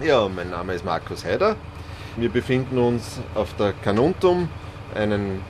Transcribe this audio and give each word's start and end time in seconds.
Ja, 0.00 0.28
mein 0.28 0.50
Name 0.50 0.74
ist 0.74 0.84
Markus 0.84 1.24
Heider. 1.24 1.56
Wir 2.16 2.28
befinden 2.28 2.78
uns 2.78 3.18
auf 3.34 3.52
der 3.56 3.72
Kanuntum, 3.72 4.48
einem 4.94 5.40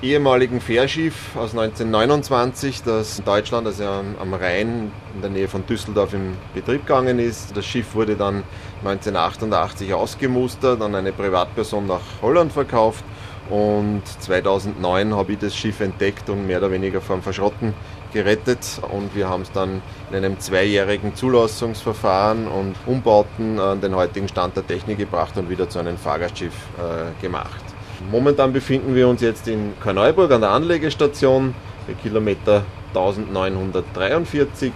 ehemaligen 0.00 0.60
Fährschiff 0.60 1.34
aus 1.34 1.50
1929, 1.50 2.84
das 2.84 3.18
in 3.18 3.24
Deutschland, 3.24 3.66
also 3.66 3.84
am 3.84 4.32
Rhein 4.32 4.92
in 5.16 5.22
der 5.22 5.30
Nähe 5.30 5.48
von 5.48 5.66
Düsseldorf 5.66 6.14
in 6.14 6.36
Betrieb 6.54 6.86
gegangen 6.86 7.18
ist. 7.18 7.56
Das 7.56 7.66
Schiff 7.66 7.96
wurde 7.96 8.14
dann 8.14 8.44
1988 8.84 9.92
ausgemustert, 9.92 10.80
an 10.80 10.94
eine 10.94 11.10
Privatperson 11.10 11.88
nach 11.88 12.22
Holland 12.22 12.52
verkauft 12.52 13.04
und 13.50 14.02
2009 14.20 15.14
habe 15.14 15.32
ich 15.32 15.38
das 15.38 15.56
Schiff 15.56 15.80
entdeckt 15.80 16.30
und 16.30 16.46
mehr 16.46 16.58
oder 16.58 16.70
weniger 16.70 17.00
vom 17.00 17.22
Verschrotten 17.22 17.74
gerettet 18.14 18.80
und 18.90 19.14
wir 19.14 19.28
haben 19.28 19.42
es 19.42 19.52
dann 19.52 19.82
in 20.10 20.16
einem 20.16 20.40
zweijährigen 20.40 21.14
Zulassungsverfahren 21.14 22.48
und 22.48 22.76
Umbauten 22.86 23.58
an 23.58 23.82
den 23.82 23.94
heutigen 23.94 24.28
Stand 24.28 24.56
der 24.56 24.66
Technik 24.66 24.96
gebracht 24.96 25.36
und 25.36 25.50
wieder 25.50 25.68
zu 25.68 25.78
einem 25.80 25.98
Fahrgastschiff 25.98 26.54
äh, 26.78 27.20
gemacht. 27.20 27.62
Momentan 28.10 28.52
befinden 28.54 28.94
wir 28.94 29.08
uns 29.08 29.20
jetzt 29.20 29.46
in 29.48 29.74
Karneuburg 29.82 30.30
an 30.30 30.40
der 30.40 30.50
Anlegestation 30.50 31.54
bei 31.86 31.94
Kilometer 31.94 32.64
1943 32.94 34.72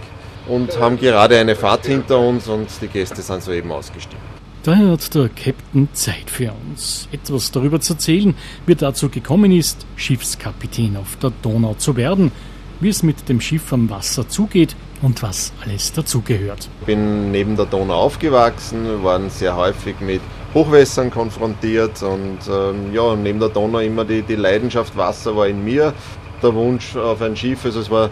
und 0.47 0.79
haben 0.79 0.99
gerade 0.99 1.39
eine 1.39 1.55
Fahrt 1.55 1.85
hinter 1.85 2.19
uns 2.19 2.47
und 2.47 2.67
die 2.81 2.87
Gäste 2.87 3.21
sind 3.21 3.41
soeben 3.41 3.71
ausgestiegen. 3.71 4.29
Daher 4.63 4.91
hat 4.91 5.15
der 5.15 5.29
Captain 5.29 5.87
Zeit 5.93 6.29
für 6.29 6.51
uns, 6.51 7.07
etwas 7.13 7.51
darüber 7.51 7.79
zu 7.79 7.93
erzählen, 7.93 8.35
wie 8.65 8.73
er 8.73 8.75
dazu 8.75 9.09
gekommen 9.09 9.51
ist, 9.51 9.85
Schiffskapitän 9.95 10.97
auf 10.97 11.15
der 11.15 11.31
Donau 11.41 11.75
zu 11.75 11.95
werden, 11.95 12.33
wie 12.79 12.89
es 12.89 13.03
mit 13.03 13.27
dem 13.29 13.41
Schiff 13.41 13.71
am 13.73 13.89
Wasser 13.89 14.27
zugeht 14.27 14.75
und 15.01 15.21
was 15.23 15.53
alles 15.63 15.93
dazugehört. 15.93 16.69
Ich 16.81 16.85
bin 16.85 17.31
neben 17.31 17.55
der 17.55 17.65
Donau 17.65 17.95
aufgewachsen, 17.95 18.85
wir 18.85 19.03
waren 19.03 19.29
sehr 19.29 19.55
häufig 19.55 19.99
mit 19.99 20.21
Hochwässern 20.53 21.11
konfrontiert 21.11 22.01
und 22.03 22.39
ähm, 22.49 22.93
ja, 22.93 23.15
neben 23.15 23.39
der 23.39 23.49
Donau 23.49 23.79
immer 23.79 24.05
die, 24.05 24.21
die 24.21 24.35
Leidenschaft 24.35 24.95
Wasser 24.97 25.35
war 25.35 25.47
in 25.47 25.63
mir, 25.63 25.93
der 26.41 26.53
Wunsch 26.53 26.95
auf 26.95 27.21
ein 27.21 27.35
Schiff, 27.35 27.65
also 27.65 27.81
es 27.81 27.89
war 27.89 28.05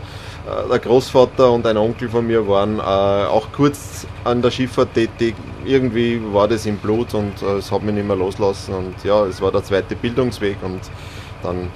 äh, 0.47 0.69
der 0.69 0.79
Großvater 0.79 1.51
und 1.51 1.65
ein 1.65 1.77
Onkel 1.77 2.09
von 2.09 2.25
mir 2.25 2.47
waren 2.47 2.79
äh, 2.79 2.81
auch 2.81 3.51
kurz 3.51 4.07
an 4.23 4.41
der 4.41 4.51
Schifffahrt 4.51 4.93
tätig. 4.93 5.35
Irgendwie 5.65 6.21
war 6.31 6.47
das 6.47 6.65
im 6.65 6.77
Blut 6.77 7.13
und 7.13 7.41
äh, 7.41 7.57
es 7.57 7.71
hat 7.71 7.83
mich 7.83 7.95
nicht 7.95 8.07
mehr 8.07 8.15
loslassen. 8.15 8.73
Und 8.73 9.03
ja, 9.03 9.25
es 9.25 9.41
war 9.41 9.51
der 9.51 9.63
zweite 9.63 9.95
Bildungsweg 9.95 10.57
und 10.61 10.79
dann 11.43 11.69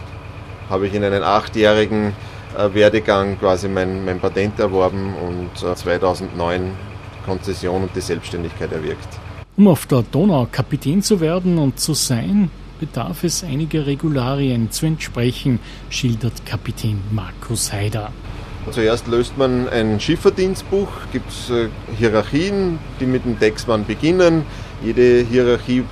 habe 0.70 0.88
ich 0.88 0.94
in 0.94 1.04
einen 1.04 1.24
achtjährigen 1.24 2.10
äh, 2.10 2.12
Werdegang 2.56 3.40
quasi 3.40 3.68
mein, 3.68 4.06
mein 4.06 4.20
Patent 4.20 4.60
erworben 4.60 5.14
und 5.16 5.78
2009 5.78 6.62
äh, 6.62 6.70
Konzession 7.26 7.84
und 7.84 7.96
die 7.96 8.02
Selbstständigkeit 8.02 8.72
erwirkt. 8.72 9.08
Um 9.58 9.68
auf 9.68 9.86
der 9.86 10.04
Donau 10.04 10.48
Kapitän 10.52 11.02
zu 11.02 11.20
werden 11.20 11.58
und 11.58 11.80
zu 11.80 11.94
sein, 11.94 12.50
bedarf 12.80 13.24
es 13.24 13.44
einiger 13.44 13.86
Regularien 13.86 14.72
zu 14.72 14.86
entsprechen, 14.86 15.60
schildert 15.90 16.46
Kapitän 16.46 17.00
Markus 17.12 17.72
Haider. 17.72 18.12
Zuerst 18.70 19.08
löst 19.08 19.38
man 19.38 19.68
ein 19.70 20.00
Schifferdienstbuch, 20.00 20.88
gibt 21.12 21.30
es 21.32 21.50
äh, 21.50 21.70
Hierarchien, 21.98 22.80
die 23.00 23.06
mit 23.06 23.26
dem 23.26 23.40
Decksmann 23.40 23.86
beginnen. 23.86 24.44
Jede 24.84 25.26
Hierarchie 25.30 25.84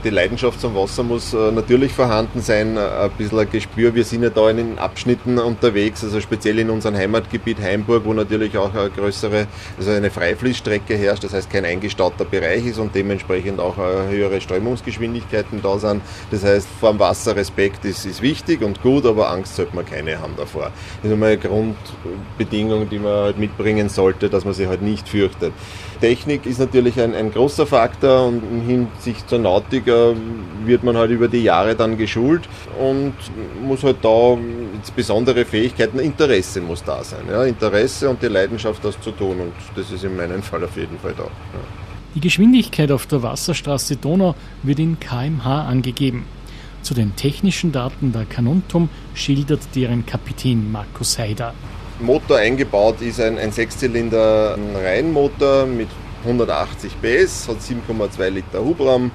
Die 0.05 0.11
Leidenschaft 0.11 0.61
zum 0.61 0.75
Wasser 0.75 1.03
muss 1.03 1.33
äh, 1.33 1.51
natürlich 1.51 1.91
vorhanden 1.91 2.43
sein, 2.43 2.77
äh, 2.77 2.81
ein 2.81 3.11
bisschen 3.17 3.39
ein 3.39 3.51
Gespür. 3.51 3.95
Wir 3.95 4.05
sind 4.05 4.23
ja 4.25 4.29
da 4.29 4.51
in 4.51 4.59
den 4.59 4.79
Abschnitten 4.79 5.39
unterwegs, 5.39 6.05
also 6.05 6.21
speziell 6.21 6.59
in 6.59 6.69
unserem 6.69 6.97
Heimatgebiet 6.97 7.59
Heimburg, 7.61 8.05
wo 8.05 8.13
natürlich 8.13 8.59
auch 8.59 8.75
eine 8.75 8.91
größere, 8.91 9.47
also 9.79 9.91
eine 9.91 10.11
Freifließstrecke 10.11 10.95
herrscht, 10.97 11.25
das 11.25 11.33
heißt 11.33 11.49
kein 11.49 11.65
eingestauter 11.65 12.27
Bereich 12.27 12.67
ist 12.67 12.79
und 12.79 12.95
dementsprechend 12.95 13.61
auch 13.61 13.79
äh, 13.79 14.11
höhere 14.11 14.39
Strömungsgeschwindigkeiten 14.39 15.63
da 15.63 15.79
sind. 15.79 16.03
Das 16.31 16.45
heißt, 16.45 16.69
vor 16.79 16.91
dem 16.91 16.99
Wasser 16.99 17.35
Respekt 17.35 17.87
ist, 17.87 18.05
ist 18.05 18.21
wichtig 18.21 18.61
und 18.61 18.83
gut, 18.83 19.07
aber 19.07 19.31
Angst 19.31 19.57
sollte 19.57 19.75
man 19.75 19.87
keine 19.87 20.21
haben 20.21 20.35
davor. 20.37 20.71
Das 21.03 21.07
ist 21.07 21.13
einmal 21.13 21.31
eine 21.31 21.39
Grundbedingung, 21.39 22.89
die 22.91 22.99
man 22.99 23.13
halt 23.15 23.39
mitbringen 23.39 23.89
sollte, 23.89 24.29
dass 24.29 24.45
man 24.45 24.58
sich 24.59 24.69
halt 24.69 24.83
nicht 24.83 25.09
fürchtet. 25.09 25.53
Technik 26.01 26.47
ist 26.47 26.61
natürlich 26.61 27.01
ein, 27.01 27.15
ein 27.15 27.33
großer 27.33 27.67
Faktor 27.67 28.27
und 28.27 28.43
in 28.53 28.61
Hinsicht 28.61 29.29
zur 29.29 29.39
Nautik 29.39 29.87
wird 29.87 30.85
man 30.85 30.97
halt 30.97 31.11
über 31.11 31.29
die 31.29 31.43
Jahre 31.43 31.75
dann 31.75 31.97
geschult 31.97 32.43
und 32.79 33.15
muss 33.67 33.83
halt 33.83 33.97
da 34.03 34.37
besondere 34.95 35.45
Fähigkeiten, 35.45 35.99
Interesse 35.99 36.61
muss 36.61 36.85
da 36.85 37.03
sein. 37.03 37.25
Ja? 37.29 37.45
Interesse 37.45 38.09
und 38.09 38.23
die 38.23 38.29
Leidenschaft, 38.29 38.85
das 38.85 39.01
zu 39.01 39.11
tun 39.11 39.41
und 39.41 39.53
das 39.75 39.91
ist 39.91 40.05
in 40.05 40.17
meinem 40.17 40.43
Fall 40.43 40.63
auf 40.63 40.77
jeden 40.77 40.99
Fall 40.99 41.15
da. 41.17 41.25
Ja. 41.25 41.61
Die 42.15 42.21
Geschwindigkeit 42.21 42.91
auf 42.91 43.07
der 43.07 43.23
Wasserstraße 43.23 43.97
Donau 43.97 44.35
wird 44.63 44.79
in 44.79 44.99
kmh 44.99 45.67
angegeben. 45.67 46.25
Zu 46.83 46.95
den 46.95 47.15
technischen 47.17 47.71
Daten 47.73 48.13
der 48.13 48.25
Kanuntum 48.25 48.89
schildert 49.15 49.61
deren 49.75 50.07
Kapitän 50.07 50.73
Markus 50.73 51.19
Heider. 51.19 51.55
Motor 52.01 52.39
eingebaut 52.39 53.01
ist 53.01 53.21
ein, 53.21 53.39
ein 53.39 53.51
Sechszylinder 53.51 54.57
Reihenmotor 54.75 55.67
mit 55.67 55.89
180 56.25 57.01
PS, 57.03 57.49
hat 57.49 57.57
7,2 57.59 58.29
Liter 58.29 58.65
Hubraum. 58.65 59.11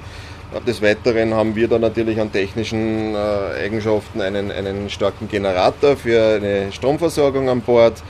Des 0.66 0.80
Weiteren 0.82 1.34
haben 1.34 1.56
wir 1.56 1.66
da 1.66 1.78
natürlich 1.78 2.20
an 2.20 2.30
technischen 2.30 3.14
äh, 3.14 3.64
Eigenschaften 3.64 4.20
einen, 4.20 4.52
einen 4.52 4.88
starken 4.88 5.28
Generator 5.28 5.96
für 5.96 6.36
eine 6.36 6.70
Stromversorgung 6.70 7.48
an 7.48 7.60
Bord. 7.60 8.02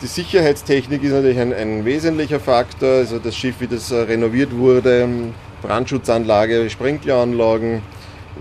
Die 0.00 0.06
Sicherheitstechnik 0.06 1.02
ist 1.02 1.12
natürlich 1.12 1.38
ein, 1.38 1.52
ein 1.52 1.84
wesentlicher 1.84 2.40
Faktor. 2.40 2.88
Also 2.88 3.18
das 3.18 3.36
Schiff, 3.36 3.56
wie 3.58 3.66
das 3.66 3.90
äh, 3.90 3.96
renoviert 3.96 4.56
wurde, 4.56 5.06
Brandschutzanlage, 5.60 6.70
Sprinkleranlagen, 6.70 7.82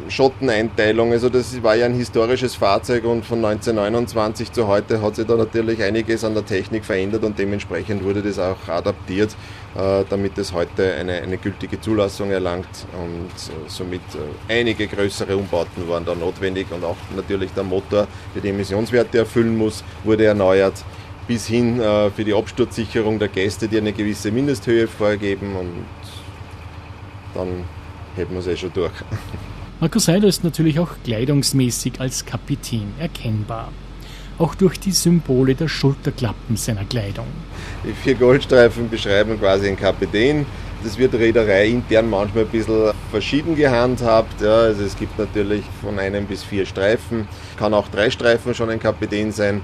Schotteneinteilung. 0.07 1.11
Also 1.11 1.29
das 1.29 1.61
war 1.63 1.75
ja 1.75 1.85
ein 1.85 1.93
historisches 1.93 2.55
Fahrzeug 2.55 3.03
und 3.05 3.25
von 3.25 3.43
1929 3.43 4.51
zu 4.51 4.67
heute 4.67 5.01
hat 5.01 5.15
sich 5.15 5.25
da 5.25 5.35
natürlich 5.35 5.81
einiges 5.83 6.23
an 6.23 6.33
der 6.33 6.45
Technik 6.45 6.85
verändert 6.85 7.23
und 7.23 7.37
dementsprechend 7.37 8.03
wurde 8.03 8.21
das 8.21 8.39
auch 8.39 8.67
adaptiert, 8.67 9.35
äh, 9.75 10.03
damit 10.09 10.37
es 10.37 10.53
heute 10.53 10.93
eine, 10.93 11.21
eine 11.21 11.37
gültige 11.37 11.79
Zulassung 11.79 12.31
erlangt 12.31 12.67
und 12.93 13.29
äh, 13.29 13.69
somit 13.69 14.01
äh, 14.49 14.59
einige 14.59 14.87
größere 14.87 15.35
Umbauten 15.35 15.87
waren 15.87 16.05
da 16.05 16.15
notwendig 16.15 16.67
und 16.71 16.83
auch 16.83 16.97
natürlich 17.15 17.51
der 17.51 17.63
Motor, 17.63 18.07
der 18.33 18.41
die 18.41 18.49
Emissionswerte 18.49 19.19
erfüllen 19.19 19.57
muss, 19.57 19.83
wurde 20.03 20.25
erneuert 20.25 20.83
bis 21.27 21.45
hin 21.45 21.79
für 22.15 22.25
die 22.25 22.33
Absturzsicherung 22.33 23.19
der 23.19 23.29
Gäste, 23.29 23.67
die 23.67 23.77
eine 23.77 23.93
gewisse 23.93 24.31
Mindesthöhe 24.31 24.87
vorgeben 24.87 25.55
und 25.55 25.85
dann 27.35 27.63
hätten 28.15 28.33
wir 28.33 28.39
es 28.39 28.47
eh 28.47 28.57
schon 28.57 28.73
durch. 28.73 28.91
Markus 29.81 30.05
Seider 30.05 30.27
ist 30.27 30.43
natürlich 30.43 30.77
auch 30.79 30.91
kleidungsmäßig 31.03 31.99
als 31.99 32.23
Kapitän 32.23 32.93
erkennbar. 32.99 33.69
Auch 34.37 34.53
durch 34.53 34.79
die 34.79 34.91
Symbole 34.91 35.55
der 35.55 35.69
Schulterklappen 35.69 36.55
seiner 36.55 36.85
Kleidung. 36.85 37.25
Die 37.83 37.93
vier 37.93 38.13
Goldstreifen 38.13 38.91
beschreiben 38.91 39.39
quasi 39.39 39.69
einen 39.69 39.77
Kapitän. 39.77 40.45
Das 40.83 40.99
wird 40.99 41.15
Reederei 41.15 41.67
intern 41.69 42.11
manchmal 42.11 42.43
ein 42.43 42.51
bisschen 42.51 42.91
verschieden 43.09 43.55
gehandhabt. 43.55 44.39
Ja, 44.39 44.55
also 44.55 44.83
es 44.83 44.95
gibt 44.95 45.17
natürlich 45.17 45.63
von 45.81 45.97
einem 45.97 46.27
bis 46.27 46.43
vier 46.43 46.67
Streifen. 46.67 47.27
Kann 47.57 47.73
auch 47.73 47.87
drei 47.87 48.11
Streifen 48.11 48.53
schon 48.53 48.69
ein 48.69 48.79
Kapitän 48.79 49.31
sein 49.31 49.61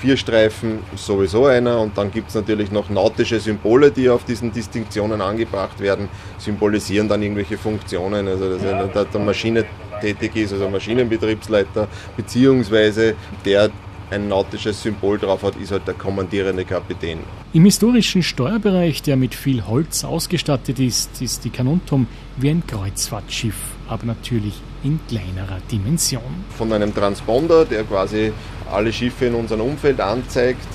vier 0.00 0.16
Streifen 0.16 0.80
sowieso 0.96 1.46
einer 1.46 1.80
und 1.80 1.96
dann 1.98 2.10
gibt 2.10 2.28
es 2.28 2.34
natürlich 2.34 2.70
noch 2.70 2.88
nautische 2.90 3.40
Symbole, 3.40 3.90
die 3.90 4.08
auf 4.08 4.24
diesen 4.24 4.52
Distinktionen 4.52 5.20
angebracht 5.20 5.80
werden, 5.80 6.08
symbolisieren 6.38 7.08
dann 7.08 7.22
irgendwelche 7.22 7.58
Funktionen. 7.58 8.28
Also 8.28 8.56
der, 8.58 9.04
der 9.04 9.20
Maschine 9.20 9.64
tätig 10.00 10.36
ist, 10.36 10.52
also 10.52 10.68
Maschinenbetriebsleiter, 10.68 11.88
beziehungsweise 12.16 13.14
der 13.44 13.70
ein 14.10 14.28
nautisches 14.28 14.82
Symbol 14.82 15.18
drauf 15.18 15.42
hat, 15.42 15.56
ist 15.56 15.72
halt 15.72 15.86
der 15.86 15.94
kommandierende 15.94 16.64
Kapitän. 16.64 17.18
Im 17.52 17.64
historischen 17.64 18.22
Steuerbereich, 18.22 19.02
der 19.02 19.16
mit 19.16 19.34
viel 19.34 19.66
Holz 19.66 20.04
ausgestattet 20.04 20.78
ist, 20.78 21.20
ist 21.20 21.44
die 21.44 21.50
Kanuntum 21.50 22.06
wie 22.36 22.50
ein 22.50 22.62
Kreuzfahrtschiff, 22.66 23.56
aber 23.86 24.06
natürlich 24.06 24.54
in 24.82 25.00
kleinerer 25.08 25.58
Dimension. 25.70 26.44
Von 26.56 26.72
einem 26.72 26.94
Transponder, 26.94 27.64
der 27.64 27.84
quasi 27.84 28.32
alle 28.70 28.92
Schiffe 28.92 29.26
in 29.26 29.34
unserem 29.34 29.62
Umfeld 29.62 30.00
anzeigt, 30.00 30.66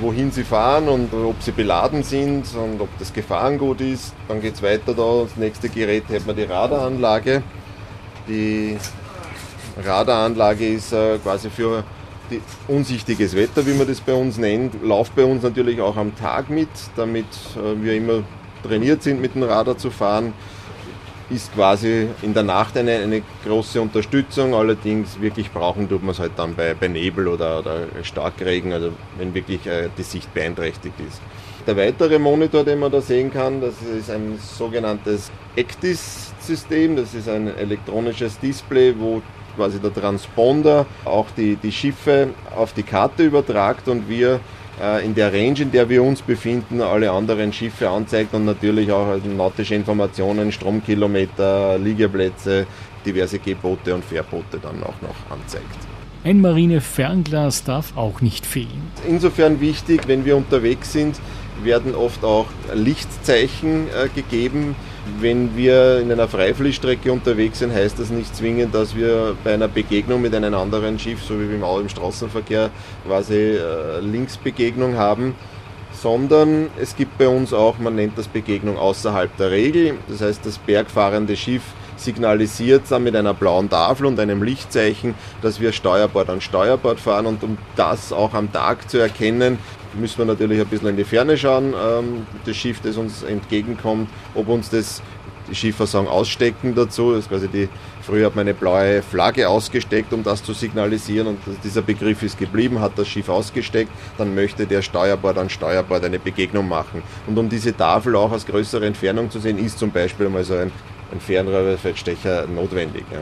wohin 0.00 0.30
sie 0.30 0.44
fahren 0.44 0.88
und 0.88 1.12
ob 1.12 1.40
sie 1.40 1.52
beladen 1.52 2.02
sind 2.02 2.44
und 2.54 2.80
ob 2.80 2.88
das 2.98 3.12
Gefahrengut 3.12 3.80
ist. 3.80 4.14
Dann 4.28 4.40
geht 4.40 4.54
es 4.54 4.62
weiter 4.62 4.94
da. 4.94 5.22
Das 5.22 5.36
nächste 5.36 5.68
Gerät 5.68 6.04
hat 6.12 6.26
man 6.26 6.36
die 6.36 6.42
Radaranlage. 6.42 7.42
Die 8.28 8.76
Radaranlage 9.82 10.66
ist 10.66 10.92
äh, 10.92 11.18
quasi 11.18 11.50
für 11.50 11.84
unsichtiges 12.68 13.36
Wetter, 13.36 13.66
wie 13.66 13.74
man 13.74 13.86
das 13.86 14.00
bei 14.00 14.14
uns 14.14 14.38
nennt, 14.38 14.82
läuft 14.82 15.14
bei 15.14 15.24
uns 15.24 15.42
natürlich 15.42 15.80
auch 15.80 15.96
am 15.96 16.16
Tag 16.16 16.48
mit, 16.50 16.68
damit 16.96 17.26
äh, 17.56 17.82
wir 17.82 17.94
immer 17.94 18.22
trainiert 18.62 19.02
sind, 19.02 19.20
mit 19.20 19.34
dem 19.34 19.42
Radar 19.42 19.76
zu 19.76 19.90
fahren. 19.90 20.32
Ist 21.30 21.54
quasi 21.54 22.08
in 22.20 22.34
der 22.34 22.42
Nacht 22.42 22.76
eine, 22.76 22.96
eine 22.96 23.22
große 23.46 23.80
Unterstützung, 23.80 24.54
allerdings 24.54 25.20
wirklich 25.20 25.50
brauchen 25.50 25.88
tut 25.88 26.02
man 26.02 26.10
es 26.10 26.18
halt 26.18 26.32
dann 26.36 26.54
bei, 26.54 26.74
bei 26.74 26.86
Nebel 26.86 27.28
oder, 27.28 27.60
oder 27.60 27.86
Starkregen, 28.02 28.74
also 28.74 28.92
wenn 29.16 29.32
wirklich 29.32 29.66
äh, 29.66 29.88
die 29.96 30.02
Sicht 30.02 30.32
beeinträchtigt 30.34 31.00
ist. 31.00 31.22
Der 31.66 31.78
weitere 31.78 32.18
Monitor, 32.18 32.62
den 32.62 32.78
man 32.78 32.92
da 32.92 33.00
sehen 33.00 33.32
kann, 33.32 33.62
das 33.62 33.74
ist 33.80 34.10
ein 34.10 34.38
sogenanntes 34.38 35.30
ECDIS-System, 35.56 36.96
das 36.96 37.14
ist 37.14 37.26
ein 37.26 37.56
elektronisches 37.56 38.38
Display, 38.38 38.94
wo 38.98 39.22
quasi 39.56 39.80
der 39.80 39.94
Transponder 39.94 40.84
auch 41.06 41.26
die, 41.34 41.56
die 41.56 41.72
Schiffe 41.72 42.34
auf 42.54 42.74
die 42.74 42.82
Karte 42.82 43.24
übertragt 43.24 43.88
und 43.88 44.10
wir 44.10 44.40
in 45.04 45.14
der 45.14 45.32
Range, 45.32 45.60
in 45.60 45.70
der 45.70 45.88
wir 45.88 46.02
uns 46.02 46.22
befinden, 46.22 46.80
alle 46.80 47.10
anderen 47.10 47.52
Schiffe 47.52 47.88
anzeigt 47.88 48.34
und 48.34 48.44
natürlich 48.44 48.90
auch 48.90 49.06
also 49.06 49.28
nautische 49.28 49.74
Informationen, 49.74 50.52
Stromkilometer, 50.52 51.78
Liegeplätze, 51.78 52.66
diverse 53.04 53.38
Gebote 53.38 53.94
und 53.94 54.04
Fährboote 54.04 54.58
dann 54.60 54.82
auch 54.82 55.00
noch 55.02 55.30
anzeigt. 55.30 55.64
Ein 56.24 56.40
Marinefernglas 56.40 57.64
darf 57.64 57.96
auch 57.96 58.22
nicht 58.22 58.46
fehlen. 58.46 58.90
Insofern 59.06 59.60
wichtig, 59.60 60.08
wenn 60.08 60.24
wir 60.24 60.36
unterwegs 60.36 60.92
sind, 60.92 61.20
werden 61.64 61.94
oft 61.94 62.24
auch 62.24 62.46
Lichtzeichen 62.74 63.88
äh, 63.88 64.08
gegeben, 64.14 64.76
wenn 65.20 65.56
wir 65.56 66.00
in 66.00 66.10
einer 66.10 66.28
Freifließstrecke 66.28 67.12
unterwegs 67.12 67.58
sind, 67.58 67.74
heißt 67.74 67.98
das 67.98 68.10
nicht 68.10 68.34
zwingend, 68.34 68.74
dass 68.74 68.96
wir 68.96 69.36
bei 69.44 69.54
einer 69.54 69.68
Begegnung 69.68 70.22
mit 70.22 70.34
einem 70.34 70.54
anderen 70.54 70.98
Schiff, 70.98 71.22
so 71.22 71.38
wie 71.38 71.48
wir 71.48 71.80
im 71.80 71.88
Straßenverkehr 71.88 72.70
quasi 73.06 73.34
äh, 73.34 74.00
Linksbegegnung 74.00 74.96
haben, 74.96 75.34
sondern 75.92 76.68
es 76.80 76.96
gibt 76.96 77.18
bei 77.18 77.28
uns 77.28 77.52
auch, 77.52 77.78
man 77.78 77.96
nennt 77.96 78.18
das 78.18 78.28
Begegnung 78.28 78.78
außerhalb 78.78 79.36
der 79.36 79.50
Regel. 79.50 79.94
Das 80.08 80.20
heißt, 80.20 80.44
das 80.44 80.58
bergfahrende 80.58 81.36
Schiff 81.36 81.62
signalisiert 81.96 82.82
dann 82.88 83.04
mit 83.04 83.14
einer 83.14 83.34
blauen 83.34 83.70
Tafel 83.70 84.06
und 84.06 84.18
einem 84.18 84.42
Lichtzeichen, 84.42 85.14
dass 85.42 85.60
wir 85.60 85.72
Steuerbord 85.72 86.28
an 86.28 86.40
Steuerbord 86.40 86.98
fahren 86.98 87.26
und 87.26 87.42
um 87.42 87.56
das 87.76 88.12
auch 88.12 88.34
am 88.34 88.52
Tag 88.52 88.90
zu 88.90 88.98
erkennen, 88.98 89.58
müssen 89.96 90.18
wir 90.18 90.24
natürlich 90.24 90.60
ein 90.60 90.66
bisschen 90.66 90.88
in 90.88 90.96
die 90.96 91.04
Ferne 91.04 91.36
schauen, 91.36 91.74
ähm, 91.74 92.26
das 92.44 92.56
Schiff, 92.56 92.80
das 92.80 92.96
uns 92.96 93.22
entgegenkommt, 93.22 94.08
ob 94.34 94.48
uns 94.48 94.70
das, 94.70 95.02
die 95.48 95.54
Schiffer 95.54 95.86
sagen, 95.86 96.08
ausstecken 96.08 96.74
dazu. 96.74 97.12
Das 97.12 97.20
ist 97.20 97.28
quasi 97.28 97.48
die, 97.48 97.68
früher 98.02 98.26
hat 98.26 98.36
man 98.36 98.42
eine 98.42 98.54
blaue 98.54 99.02
Flagge 99.02 99.48
ausgesteckt, 99.48 100.12
um 100.12 100.22
das 100.22 100.42
zu 100.42 100.52
signalisieren 100.52 101.26
und 101.26 101.38
dieser 101.62 101.82
Begriff 101.82 102.22
ist 102.22 102.38
geblieben, 102.38 102.80
hat 102.80 102.98
das 102.98 103.08
Schiff 103.08 103.28
ausgesteckt, 103.28 103.90
dann 104.18 104.34
möchte 104.34 104.66
der 104.66 104.82
Steuerbord 104.82 105.38
an 105.38 105.50
Steuerbord 105.50 106.04
eine 106.04 106.18
Begegnung 106.18 106.68
machen. 106.68 107.02
Und 107.26 107.38
um 107.38 107.48
diese 107.48 107.76
Tafel 107.76 108.16
auch 108.16 108.32
aus 108.32 108.46
größerer 108.46 108.84
Entfernung 108.84 109.30
zu 109.30 109.38
sehen, 109.38 109.58
ist 109.58 109.78
zum 109.78 109.90
Beispiel 109.90 110.28
mal 110.28 110.44
so 110.44 110.54
ein, 110.54 110.72
ein 111.12 111.20
Fernrohrfeldstecher 111.20 112.46
notwendig. 112.46 113.04
Ja 113.12 113.20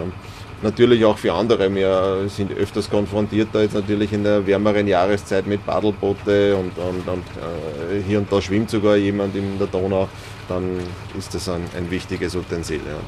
natürlich 0.62 1.05
auch 1.05 1.19
für 1.19 1.32
andere. 1.32 1.75
Wir 1.75 2.29
sind 2.29 2.53
öfters 2.53 2.88
konfrontiert 2.88 3.49
da 3.53 3.62
jetzt 3.62 3.75
natürlich 3.75 4.12
in 4.12 4.25
der 4.25 4.47
wärmeren 4.47 4.87
Jahreszeit 4.87 5.47
mit 5.47 5.64
Paddelboote 5.67 6.56
und, 6.56 6.76
und, 6.79 7.09
und 7.09 7.19
äh, 7.19 8.03
hier 8.06 8.19
und 8.19 8.32
da 8.32 8.41
schwimmt 8.41 8.70
sogar 8.70 8.97
jemand 8.97 9.35
in 9.37 9.59
der 9.59 9.67
Donau, 9.67 10.09
dann 10.49 10.79
ist 11.19 11.35
das 11.35 11.49
ein, 11.49 11.62
ein 11.76 11.91
wichtiges 11.91 12.35
Utensil. 12.35 12.81
Ja. 12.87 13.00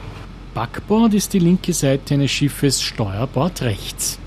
Backbord 0.55 1.15
ist 1.15 1.33
die 1.33 1.41
linke 1.41 1.73
Seite 1.73 2.15
eines 2.15 2.31
Schiffes, 2.31 2.81
Steuerbord 2.81 3.63
rechts. 3.63 4.19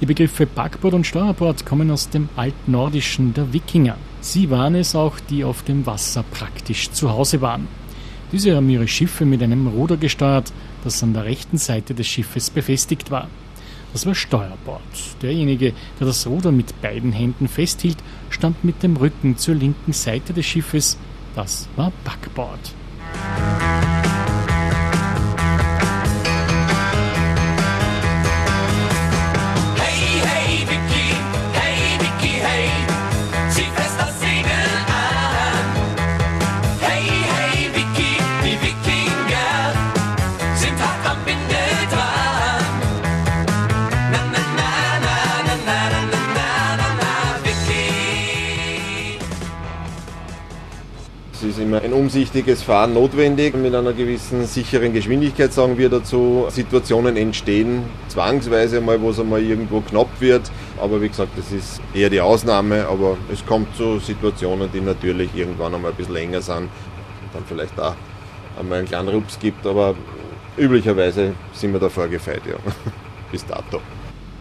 Die 0.00 0.06
Begriffe 0.06 0.46
Backbord 0.46 0.94
und 0.94 1.06
Steuerbord 1.06 1.66
kommen 1.66 1.90
aus 1.90 2.08
dem 2.08 2.28
Altnordischen 2.36 3.34
der 3.34 3.52
Wikinger. 3.52 3.96
Sie 4.20 4.50
waren 4.50 4.74
es 4.74 4.94
auch, 4.94 5.20
die 5.20 5.44
auf 5.44 5.62
dem 5.62 5.84
Wasser 5.86 6.24
praktisch 6.30 6.90
zu 6.90 7.10
Hause 7.10 7.40
waren. 7.40 7.68
Diese 8.32 8.54
haben 8.54 8.70
ihre 8.70 8.86
Schiffe 8.86 9.24
mit 9.24 9.42
einem 9.42 9.66
Ruder 9.66 9.96
gesteuert, 9.96 10.52
das 10.84 11.02
an 11.02 11.14
der 11.14 11.24
rechten 11.24 11.58
Seite 11.58 11.94
des 11.94 12.06
Schiffes 12.06 12.50
befestigt 12.50 13.10
war. 13.10 13.28
Das 13.92 14.06
war 14.06 14.14
Steuerbord. 14.14 14.80
Derjenige, 15.20 15.72
der 15.98 16.06
das 16.06 16.26
Ruder 16.26 16.52
mit 16.52 16.80
beiden 16.80 17.12
Händen 17.12 17.48
festhielt, 17.48 17.98
stand 18.30 18.64
mit 18.64 18.82
dem 18.82 18.96
Rücken 18.96 19.36
zur 19.36 19.54
linken 19.54 19.92
Seite 19.92 20.32
des 20.32 20.46
Schiffes. 20.46 20.96
Das 21.34 21.68
war 21.76 21.92
Backbord. 22.04 22.74
Immer 51.70 51.82
ein 51.82 51.92
umsichtiges 51.92 52.62
Fahren 52.62 52.94
notwendig. 52.94 53.54
Mit 53.54 53.74
einer 53.74 53.92
gewissen 53.92 54.44
sicheren 54.44 54.92
Geschwindigkeit, 54.92 55.52
sagen 55.52 55.78
wir 55.78 55.88
dazu. 55.88 56.46
Situationen 56.48 57.16
entstehen 57.16 57.84
zwangsweise 58.08 58.80
mal, 58.80 59.00
wo 59.00 59.10
es 59.10 59.20
einmal 59.20 59.42
irgendwo 59.42 59.80
knapp 59.80 60.08
wird. 60.20 60.50
Aber 60.80 61.00
wie 61.00 61.08
gesagt, 61.08 61.30
das 61.36 61.52
ist 61.52 61.80
eher 61.94 62.10
die 62.10 62.20
Ausnahme. 62.20 62.86
Aber 62.88 63.16
es 63.32 63.46
kommt 63.46 63.74
zu 63.76 64.00
Situationen, 64.00 64.68
die 64.72 64.80
natürlich 64.80 65.30
irgendwann 65.34 65.74
einmal 65.74 65.92
ein 65.92 65.96
bisschen 65.96 66.14
länger 66.14 66.42
sind. 66.42 66.62
Und 66.62 66.68
dann 67.32 67.44
vielleicht 67.46 67.78
auch 67.78 67.94
einmal 68.58 68.78
einen 68.78 68.88
kleinen 68.88 69.08
Rups 69.08 69.38
gibt. 69.38 69.64
Aber 69.64 69.94
üblicherweise 70.56 71.34
sind 71.52 71.72
wir 71.72 71.78
da 71.78 71.88
vorgefeit, 71.88 72.42
ja. 72.48 72.56
Bis 73.30 73.46
dato. 73.46 73.80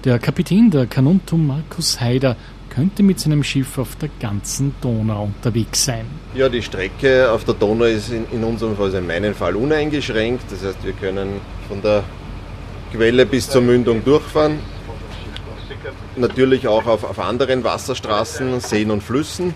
Der 0.03 0.17
Kapitän 0.17 0.71
der 0.71 0.87
Kanuntum 0.87 1.45
Markus 1.45 2.01
Haider 2.01 2.35
könnte 2.69 3.03
mit 3.03 3.19
seinem 3.19 3.43
Schiff 3.43 3.77
auf 3.77 3.95
der 3.95 4.09
ganzen 4.19 4.75
Donau 4.81 5.25
unterwegs 5.25 5.85
sein. 5.85 6.05
Ja, 6.35 6.49
die 6.49 6.61
Strecke 6.61 7.31
auf 7.31 7.43
der 7.43 7.55
Donau 7.55 7.85
ist 7.85 8.11
in, 8.11 8.25
in 8.31 8.43
unserem 8.43 8.75
Fall, 8.75 8.85
also 8.85 8.97
in 8.97 9.07
meinem 9.07 9.33
Fall, 9.33 9.55
uneingeschränkt. 9.55 10.51
Das 10.51 10.63
heißt, 10.63 10.83
wir 10.83 10.93
können 10.93 11.41
von 11.67 11.81
der 11.81 12.03
Quelle 12.91 13.25
bis 13.25 13.49
zur 13.49 13.61
Mündung 13.61 14.03
durchfahren. 14.03 14.59
Natürlich 16.15 16.67
auch 16.67 16.85
auf, 16.85 17.03
auf 17.03 17.19
anderen 17.19 17.63
Wasserstraßen, 17.63 18.59
Seen 18.59 18.91
und 18.91 19.01
Flüssen. 19.01 19.53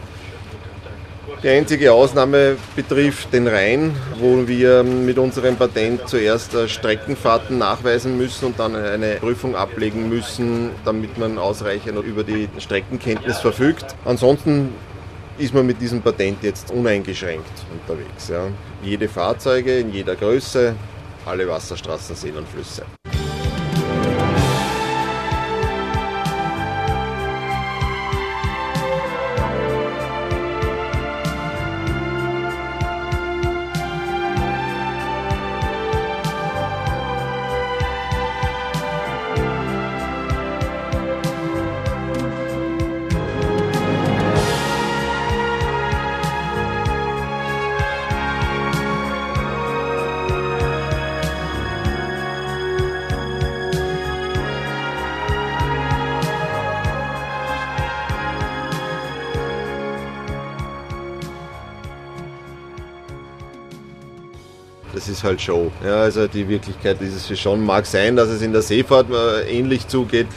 Die 1.44 1.50
einzige 1.50 1.92
Ausnahme 1.92 2.56
betrifft 2.74 3.34
den 3.34 3.48
Rhein, 3.48 3.94
wo 4.18 4.48
wir 4.48 4.82
mit 4.82 5.18
unserem 5.18 5.58
Patent 5.58 6.08
zuerst 6.08 6.54
äh, 6.54 6.70
Streckenfahrten 6.70 7.58
nachweisen 7.58 8.18
müssen 8.18 8.46
und 8.46 8.60
dann 8.60 8.78
eine 8.78 9.16
Prüfung 9.16 9.54
ablegen 9.54 10.08
müssen, 10.08 10.70
damit 10.86 11.18
man 11.18 11.38
ausreichend 11.38 12.02
über 12.02 12.24
die 12.24 12.48
Streckenkenntnis 12.60 13.40
verfügt. 13.40 13.94
Ansonsten 14.06 14.70
ist 15.38 15.54
man 15.54 15.66
mit 15.66 15.82
diesem 15.82 16.02
Patent 16.02 16.42
jetzt 16.44 16.72
uneingeschränkt 16.72 17.52
unterwegs. 17.74 18.30
Ja. 18.30 18.48
Jede 18.82 19.10
Fahrzeuge 19.10 19.80
in 19.80 19.92
jeder 19.92 20.16
Größe, 20.16 20.74
alle 21.26 21.46
Wasserstraßen, 21.50 22.16
Seen 22.16 22.38
und 22.38 22.48
Flüsse. 22.48 22.84
Halt 65.24 65.42
Show. 65.42 65.72
Ja, 65.86 66.01
also 66.01 66.27
die 66.27 66.48
Wirklichkeit 66.48 67.01
ist 67.01 67.30
es 67.30 67.39
schon. 67.39 67.65
Mag 67.65 67.86
sein, 67.86 68.15
dass 68.15 68.30
es 68.30 68.42
in 68.42 68.53
der 68.53 68.62
Seefahrt 68.62 69.08
äh, 69.12 69.50
ähnlich 69.50 69.88
zugeht. 69.88 70.27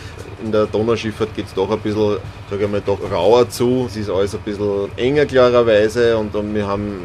In 0.45 0.53
der 0.53 0.67
Donauschifffahrt 0.67 1.35
geht 1.35 1.47
es 1.47 1.55
doch 1.55 1.71
ein 1.71 1.81
bisschen, 1.81 2.19
sage 2.51 2.65
ich 2.65 2.71
mal, 2.71 2.83
doch 2.85 2.99
rauer 3.11 3.49
zu. 3.49 3.87
Es 3.89 3.97
ist 3.97 4.11
alles 4.11 4.35
ein 4.35 4.41
bisschen 4.43 4.91
enger 4.97 5.27
klarerweise 5.27 6.17
und, 6.19 6.35
und 6.35 6.55
wir 6.55 6.67
haben 6.67 7.01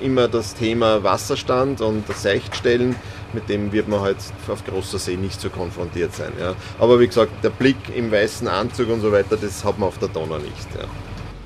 immer 0.00 0.28
das 0.28 0.54
Thema 0.54 1.02
Wasserstand 1.02 1.80
und 1.80 2.06
Seichtstellen, 2.14 2.96
mit 3.32 3.48
dem 3.48 3.72
wird 3.72 3.88
man 3.88 4.00
halt 4.00 4.18
auf 4.48 4.64
großer 4.64 4.98
See 4.98 5.16
nicht 5.16 5.40
so 5.40 5.50
konfrontiert 5.50 6.14
sein. 6.14 6.32
Ja. 6.40 6.54
Aber 6.78 7.00
wie 7.00 7.06
gesagt, 7.06 7.32
der 7.42 7.50
Blick 7.50 7.76
im 7.94 8.10
weißen 8.10 8.48
Anzug 8.48 8.88
und 8.90 9.00
so 9.00 9.12
weiter, 9.12 9.36
das 9.36 9.64
hat 9.64 9.78
man 9.78 9.88
auf 9.88 9.98
der 9.98 10.08
Donau 10.08 10.38
nicht. 10.38 10.68
Ja. 10.78 10.86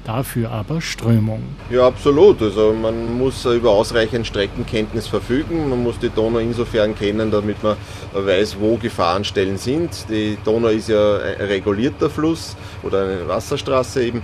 Dafür 0.04 0.50
aber 0.50 0.80
Strömung. 0.80 1.42
Ja, 1.68 1.86
absolut. 1.86 2.40
Also 2.40 2.72
man 2.72 3.18
muss 3.18 3.44
über 3.44 3.70
ausreichend 3.70 4.26
Streckenkenntnis 4.26 5.06
verfügen. 5.06 5.68
Man 5.68 5.82
muss 5.82 5.98
die 5.98 6.08
Donau 6.08 6.38
insofern 6.38 6.94
kennen, 6.94 7.30
damit 7.30 7.62
man 7.62 7.76
weiß, 8.14 8.56
wo 8.58 8.76
Gefahrenstellen 8.76 9.58
sind. 9.58 10.08
Die 10.08 10.38
Donau 10.42 10.68
ist 10.68 10.88
ja 10.88 11.18
ein 11.18 11.46
regulierter 11.46 12.08
Fluss 12.08 12.56
oder 12.82 13.04
eine 13.04 13.28
Wasserstraße 13.28 14.02
eben, 14.02 14.22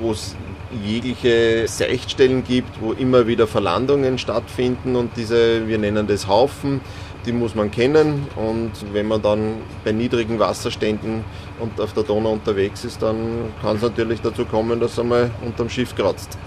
wo 0.00 0.12
es 0.12 0.34
jegliche 0.84 1.68
Seichtstellen 1.68 2.42
gibt, 2.44 2.80
wo 2.80 2.92
immer 2.92 3.26
wieder 3.26 3.46
Verlandungen 3.46 4.18
stattfinden 4.18 4.96
und 4.96 5.10
diese, 5.16 5.66
wir 5.68 5.78
nennen 5.78 6.06
das 6.06 6.26
Haufen, 6.26 6.80
die 7.26 7.32
muss 7.32 7.54
man 7.54 7.70
kennen 7.70 8.26
und 8.36 8.70
wenn 8.92 9.08
man 9.08 9.20
dann 9.20 9.56
bei 9.84 9.92
niedrigen 9.92 10.38
Wasserständen 10.38 11.24
und 11.58 11.80
auf 11.80 11.92
der 11.92 12.04
Donau 12.04 12.32
unterwegs 12.32 12.84
ist, 12.84 13.02
dann 13.02 13.50
kann 13.60 13.76
es 13.76 13.82
natürlich 13.82 14.20
dazu 14.20 14.44
kommen, 14.44 14.78
dass 14.80 14.96
er 14.96 15.04
mal 15.04 15.30
unterm 15.44 15.68
Schiff 15.68 15.94
kratzt. 15.94 16.38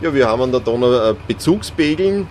Ja, 0.00 0.12
wir 0.12 0.28
haben 0.28 0.42
an 0.42 0.52
der 0.52 0.60
Donau 0.60 0.92
äh, 0.92 1.14
Bezugspegeln. 1.26 2.26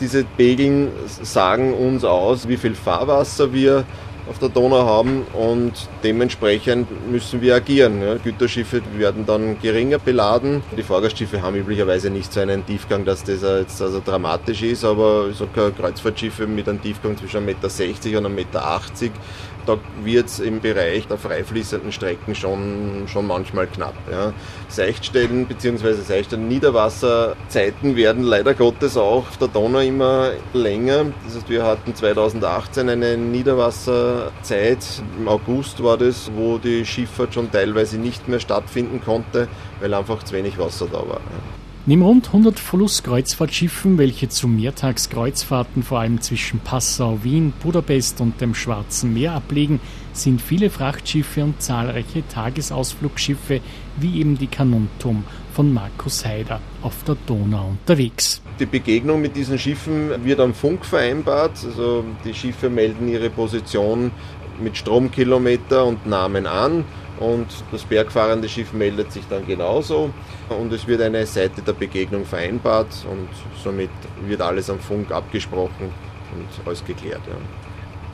Diese 0.00 0.22
Pegeln 0.22 0.92
sagen 1.06 1.74
uns 1.74 2.04
aus, 2.04 2.46
wie 2.46 2.56
viel 2.56 2.74
Fahrwasser 2.74 3.52
wir 3.52 3.84
auf 4.28 4.38
der 4.38 4.48
Donau 4.48 4.84
haben 4.84 5.26
und 5.32 5.72
dementsprechend 6.04 7.10
müssen 7.10 7.40
wir 7.40 7.54
agieren. 7.54 8.02
Ja. 8.02 8.16
Güterschiffe 8.16 8.82
werden 8.96 9.24
dann 9.26 9.60
geringer 9.60 9.98
beladen. 9.98 10.62
Die 10.76 10.82
Fahrgastschiffe 10.82 11.42
haben 11.42 11.56
üblicherweise 11.56 12.10
nicht 12.10 12.32
so 12.32 12.40
einen 12.40 12.64
Tiefgang, 12.66 13.04
dass 13.04 13.24
das 13.24 13.42
jetzt 13.42 13.80
also 13.80 14.02
dramatisch 14.04 14.62
ist, 14.62 14.84
aber 14.84 15.32
so 15.32 15.46
Kreuzfahrtschiffe 15.46 16.46
mit 16.46 16.68
einem 16.68 16.82
Tiefgang 16.82 17.16
zwischen 17.16 17.46
1,60 17.46 17.46
Meter 17.46 18.18
und 18.18 18.26
1,80 18.26 18.28
Meter 18.30 18.64
da 19.68 19.78
wird 20.02 20.26
es 20.26 20.40
im 20.40 20.60
Bereich 20.60 21.06
der 21.06 21.18
freifließenden 21.18 21.92
Strecken 21.92 22.34
schon, 22.34 23.06
schon 23.06 23.26
manchmal 23.26 23.66
knapp. 23.66 23.94
Ja. 24.10 24.32
Seichtstellen 24.68 25.46
bzw. 25.46 25.92
Seichtstellen 25.92 26.48
Niederwasserzeiten 26.48 27.94
werden 27.94 28.22
leider 28.22 28.54
Gottes 28.54 28.96
auch 28.96 29.28
auf 29.28 29.36
der 29.36 29.48
Donau 29.48 29.80
immer 29.80 30.32
länger. 30.54 31.06
Das 31.26 31.36
heißt, 31.36 31.50
wir 31.50 31.64
hatten 31.64 31.94
2018 31.94 32.88
eine 32.88 33.16
Niederwasserzeit, 33.16 34.84
im 35.18 35.28
August 35.28 35.82
war 35.82 35.98
das, 35.98 36.30
wo 36.34 36.58
die 36.58 36.86
Schifffahrt 36.86 37.34
schon 37.34 37.50
teilweise 37.50 37.98
nicht 37.98 38.26
mehr 38.28 38.40
stattfinden 38.40 39.02
konnte, 39.04 39.48
weil 39.80 39.92
einfach 39.92 40.22
zu 40.22 40.34
wenig 40.34 40.58
Wasser 40.58 40.86
da 40.90 40.98
war. 41.06 41.20
Neben 41.88 42.02
rund 42.02 42.26
100 42.26 42.60
Flusskreuzfahrtschiffen, 42.60 43.96
welche 43.96 44.28
zu 44.28 44.46
Mehrtagskreuzfahrten 44.46 45.82
vor 45.82 46.00
allem 46.00 46.20
zwischen 46.20 46.60
Passau, 46.60 47.20
Wien, 47.22 47.54
Budapest 47.62 48.20
und 48.20 48.42
dem 48.42 48.54
Schwarzen 48.54 49.14
Meer 49.14 49.32
ablegen, 49.32 49.80
sind 50.12 50.42
viele 50.42 50.68
Frachtschiffe 50.68 51.42
und 51.42 51.62
zahlreiche 51.62 52.28
Tagesausflugschiffe 52.28 53.62
wie 53.98 54.20
eben 54.20 54.36
die 54.36 54.48
Kanuntum 54.48 55.24
von 55.54 55.72
Markus 55.72 56.26
Haider 56.26 56.60
auf 56.82 57.04
der 57.04 57.16
Donau 57.26 57.68
unterwegs. 57.70 58.42
Die 58.60 58.66
Begegnung 58.66 59.22
mit 59.22 59.34
diesen 59.34 59.58
Schiffen 59.58 60.10
wird 60.26 60.40
am 60.40 60.52
Funk 60.52 60.84
vereinbart. 60.84 61.52
Also 61.64 62.04
die 62.22 62.34
Schiffe 62.34 62.68
melden 62.68 63.08
ihre 63.08 63.30
Position 63.30 64.10
mit 64.62 64.76
Stromkilometer 64.76 65.86
und 65.86 66.06
Namen 66.06 66.46
an 66.46 66.84
und 67.20 67.46
das 67.72 67.84
bergfahrende 67.84 68.48
Schiff 68.48 68.72
meldet 68.72 69.12
sich 69.12 69.24
dann 69.28 69.46
genauso 69.46 70.10
und 70.48 70.72
es 70.72 70.86
wird 70.86 71.00
eine 71.02 71.26
Seite 71.26 71.62
der 71.62 71.72
Begegnung 71.72 72.24
vereinbart 72.24 72.88
und 73.10 73.28
somit 73.62 73.90
wird 74.26 74.40
alles 74.40 74.70
am 74.70 74.78
Funk 74.78 75.10
abgesprochen 75.10 75.92
und 76.34 76.66
alles 76.66 76.84
geklärt. 76.84 77.22
Ja. 77.26 77.36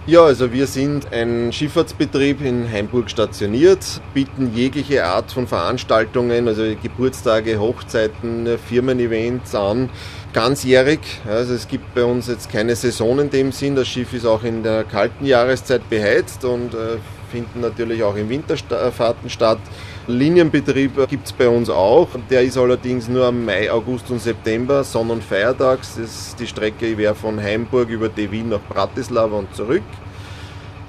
Ja, 0.06 0.23
also 0.23 0.52
wir 0.52 0.66
sind 0.66 1.11
ein 1.14 1.50
Schifffahrtsbetrieb 1.50 2.42
in 2.42 2.70
Heimburg 2.70 3.08
stationiert, 3.08 4.02
bieten 4.12 4.54
jegliche 4.54 5.06
Art 5.06 5.32
von 5.32 5.46
Veranstaltungen, 5.46 6.46
also 6.46 6.62
Geburtstage, 6.82 7.58
Hochzeiten, 7.58 8.58
Firmen-Events 8.68 9.54
an, 9.54 9.88
ganzjährig. 10.34 11.00
Also 11.26 11.54
es 11.54 11.68
gibt 11.68 11.94
bei 11.94 12.04
uns 12.04 12.26
jetzt 12.26 12.52
keine 12.52 12.76
Saison 12.76 13.18
in 13.18 13.30
dem 13.30 13.50
Sinn. 13.50 13.76
Das 13.76 13.88
Schiff 13.88 14.12
ist 14.12 14.26
auch 14.26 14.44
in 14.44 14.62
der 14.62 14.84
kalten 14.84 15.25
Jahreszeit 15.25 15.88
beheizt 15.88 16.44
und 16.44 16.75
äh, 16.75 16.99
finden 17.34 17.62
natürlich 17.62 18.00
auch 18.04 18.14
in 18.14 18.28
Winterfahrten 18.28 19.28
statt. 19.28 19.58
Linienbetrieb 20.06 21.08
gibt 21.08 21.26
es 21.26 21.32
bei 21.32 21.48
uns 21.48 21.68
auch. 21.68 22.06
Der 22.30 22.42
ist 22.42 22.56
allerdings 22.56 23.08
nur 23.08 23.24
am 23.26 23.44
Mai, 23.44 23.72
August 23.72 24.08
und 24.12 24.20
September, 24.20 24.84
Sonn- 24.84 25.10
und 25.10 25.24
Feiertags. 25.24 25.96
Das 25.96 26.36
die 26.36 26.46
Strecke 26.46 26.96
wäre 26.96 27.16
von 27.16 27.42
Heimburg 27.42 27.88
über 27.88 28.08
Devin 28.08 28.50
nach 28.50 28.60
Bratislava 28.68 29.36
und 29.36 29.52
zurück. 29.52 29.82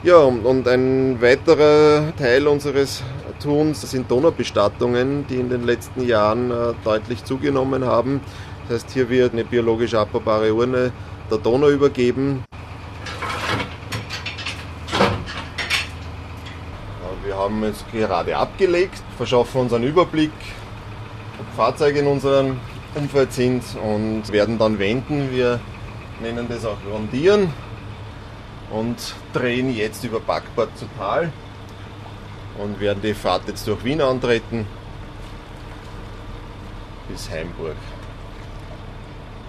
Ja, 0.03 0.17
und 0.17 0.67
ein 0.67 1.19
weiterer 1.19 2.13
Teil 2.15 2.47
unseres 2.47 3.01
Tuns 3.41 3.89
sind 3.89 4.11
Donaubestattungen, 4.11 5.25
die 5.27 5.37
in 5.37 5.49
den 5.49 5.63
letzten 5.63 6.05
Jahren 6.05 6.51
äh, 6.51 6.73
deutlich 6.83 7.23
zugenommen 7.23 7.85
haben. 7.85 8.21
Das 8.67 8.83
heißt, 8.83 8.91
hier 8.91 9.09
wird 9.09 9.33
eine 9.33 9.45
biologisch 9.45 9.95
abbaubare 9.95 10.53
Urne 10.53 10.91
der 11.31 11.39
Donau 11.39 11.69
übergeben. 11.69 12.43
Wir 17.25 17.34
haben 17.45 17.63
es 17.63 17.85
gerade 17.91 18.35
abgelegt, 18.35 19.01
verschaffen 19.17 19.61
uns 19.61 19.73
einen 19.73 19.83
Überblick, 19.83 20.31
ob 21.39 21.55
Fahrzeuge 21.55 21.99
in 21.99 22.07
unserem 22.07 22.59
Umfeld 22.95 23.33
sind 23.33 23.63
und 23.83 24.31
werden 24.31 24.57
dann 24.57 24.79
wenden. 24.79 25.31
Wir 25.31 25.59
nennen 26.21 26.47
das 26.49 26.65
auch 26.65 26.77
Rondieren 26.91 27.53
und 28.71 28.97
drehen 29.31 29.75
jetzt 29.75 30.03
über 30.03 30.19
Backbord 30.19 30.75
zu 30.75 30.85
Tal 30.97 31.31
und 32.57 32.79
werden 32.79 33.01
die 33.03 33.13
Fahrt 33.13 33.43
jetzt 33.47 33.67
durch 33.67 33.83
Wien 33.83 34.01
antreten 34.01 34.65
bis 37.07 37.29
Heimburg. 37.29 37.75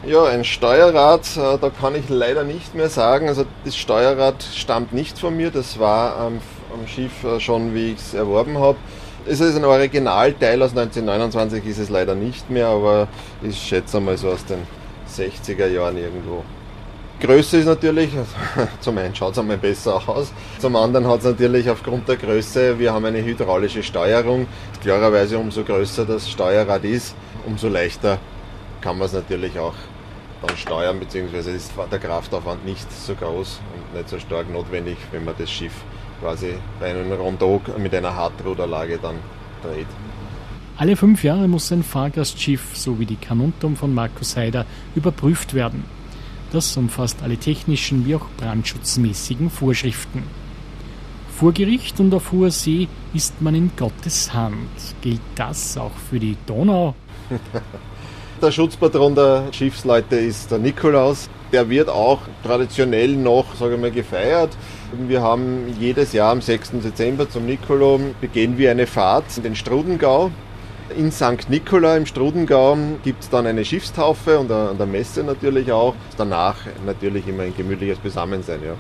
Ja, 0.05 0.25
ein 0.25 0.45
Steuerrad, 0.45 1.25
äh, 1.37 1.57
da 1.59 1.71
kann 1.71 1.95
ich 1.95 2.11
leider 2.11 2.45
nicht 2.45 2.75
mehr 2.75 2.91
sagen. 2.91 3.29
Also 3.29 3.47
das 3.65 3.75
Steuerrad 3.75 4.43
stammt 4.55 4.93
nicht 4.93 5.19
von 5.19 5.35
mir, 5.35 5.51
das 5.51 5.79
war 5.79 6.17
am, 6.19 6.41
am 6.73 6.87
Schiff 6.87 7.25
äh, 7.25 7.41
schon, 7.41 7.75
wie 7.75 7.93
ich 7.93 7.99
es 7.99 8.15
erworben 8.15 8.59
habe. 8.59 8.79
Es 9.27 9.41
ist 9.41 9.57
ein 9.57 9.65
Originalteil 9.65 10.63
aus 10.63 10.71
1929, 10.71 11.67
ist 11.67 11.79
es 11.79 11.91
leider 11.91 12.15
nicht 12.15 12.49
mehr, 12.49 12.69
aber 12.69 13.09
ich 13.43 13.59
schätze 13.59 13.99
mal 14.01 14.17
so 14.17 14.31
aus 14.31 14.45
den 14.45 14.59
60er 15.09 15.67
Jahren 15.67 15.97
irgendwo. 15.97 16.45
Größe 17.19 17.57
ist 17.57 17.67
natürlich, 17.67 18.11
zum 18.81 18.99
einen 18.99 19.15
schaut 19.15 19.33
es 19.33 19.39
einmal 19.39 19.57
besser 19.57 19.97
aus, 20.07 20.33
zum 20.59 20.77
anderen 20.77 21.09
hat 21.09 21.21
es 21.21 21.25
natürlich 21.25 21.69
aufgrund 21.69 22.09
der 22.09 22.17
Größe, 22.17 22.79
wir 22.79 22.93
haben 22.93 23.05
eine 23.07 23.25
hydraulische 23.25 23.83
Steuerung. 23.83 24.47
Klarerweise 24.83 25.39
umso 25.39 25.65
größer 25.65 26.05
das 26.05 26.31
Steuerrad 26.31 26.85
ist, 26.85 27.17
umso 27.47 27.69
leichter 27.69 28.19
kann 28.81 28.99
man 28.99 29.07
es 29.07 29.15
natürlich 29.15 29.59
auch 29.59 29.75
dann 30.47 30.57
steuern, 30.57 31.01
beziehungsweise 31.01 31.51
ist 31.51 31.73
der 31.91 31.99
Kraftaufwand 31.99 32.65
nicht 32.65 32.87
so 32.93 33.15
groß 33.15 33.61
und 33.75 33.97
nicht 33.97 34.09
so 34.09 34.19
stark 34.19 34.53
notwendig, 34.53 34.99
wenn 35.11 35.25
man 35.25 35.35
das 35.39 35.51
Schiff 35.51 35.73
quasi 36.21 36.55
bei 36.81 36.91
einem 36.91 37.13
Rondeau 37.13 37.61
mit 37.79 37.95
einer 37.95 38.15
Hartruderlage 38.15 38.99
dann 39.01 39.17
dreht. 39.63 39.87
Alle 40.79 40.97
fünf 40.97 41.25
Jahre 41.25 41.49
muss 41.49 41.73
ein 41.73 41.83
Fahrgastschiff 41.83 42.77
sowie 42.77 43.07
die 43.07 43.17
Kanuntum 43.17 43.77
von 43.77 43.95
Markus 43.95 44.37
Haider 44.37 44.67
überprüft 44.95 45.55
werden. 45.55 45.85
Das 46.53 46.77
umfasst 46.77 47.23
alle 47.23 47.39
technischen 47.39 48.07
wie 48.07 48.15
auch 48.15 48.27
brandschutzmäßigen 48.37 49.51
Vorschriften. 49.51 50.23
Vor 51.35 51.53
Gericht 51.53 51.99
und 52.01 52.15
auf 52.15 52.33
hoher 52.33 52.51
See 52.51 52.89
ist 53.15 53.41
man 53.43 53.55
in 53.55 53.71
Gottes 53.77 54.33
Hand. 54.33 54.69
Gilt 55.01 55.21
das 55.35 55.77
auch 55.77 55.97
für 56.11 56.19
die 56.19 56.37
Donau? 56.47 56.95
Der 58.43 58.53
Schutzpatron 58.53 59.15
der 59.15 59.45
Schiffsleute 59.51 60.17
ist 60.17 60.51
der 60.51 60.59
Nikolaus. 60.59 61.31
Der 61.53 61.71
wird 61.71 61.89
auch 61.89 62.21
traditionell 62.43 63.17
noch, 63.17 63.55
sage 63.55 63.75
ich 63.75 63.81
mal, 63.81 63.91
gefeiert. 63.91 64.51
Wir 65.07 65.23
haben 65.23 65.75
jedes 65.79 66.13
Jahr 66.13 66.33
am 66.33 66.41
6. 66.41 66.73
Dezember 66.83 67.29
zum 67.29 67.47
Nikolo 67.47 68.01
begehen 68.21 68.59
wir 68.59 68.71
eine 68.71 68.87
Fahrt 68.87 69.37
in 69.37 69.45
den 69.45 69.57
Strudengau. 69.57 70.31
In 70.97 71.11
St. 71.11 71.49
Nikola 71.49 71.97
im 71.97 72.07
Strudengau 72.07 72.77
gibt 73.03 73.23
es 73.23 73.29
dann 73.29 73.47
eine 73.47 73.65
Schiffstaufe 73.65 74.39
und 74.39 74.51
an 74.51 74.79
der 74.79 74.87
Messe 74.87 75.25
natürlich 75.25 75.71
auch. 75.73 75.95
Danach 76.17 76.57
natürlich 76.85 77.27
immer 77.27 77.43
ein 77.43 77.55
gemütliches 77.57 77.99
Beisammensein. 77.99 78.61
Ja. 78.65 78.75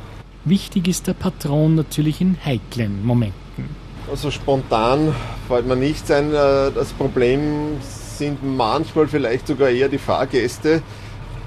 Wichtig 0.45 0.87
ist 0.87 1.09
der 1.09 1.15
Patron 1.15 1.75
natürlich 1.75 2.21
in 2.21 2.37
heiklen 2.45 3.05
Momenten. 3.05 3.69
Also 4.09 4.31
spontan 4.31 5.13
fällt 5.49 5.67
mir 5.67 5.75
nichts 5.75 6.11
ein. 6.13 6.33
Äh, 6.33 6.71
das 6.73 6.93
Problem 6.93 7.79
sind 7.81 8.39
manchmal 8.45 9.09
vielleicht 9.09 9.49
sogar 9.49 9.69
eher 9.69 9.89
die 9.89 9.99
Fahrgäste, 9.99 10.83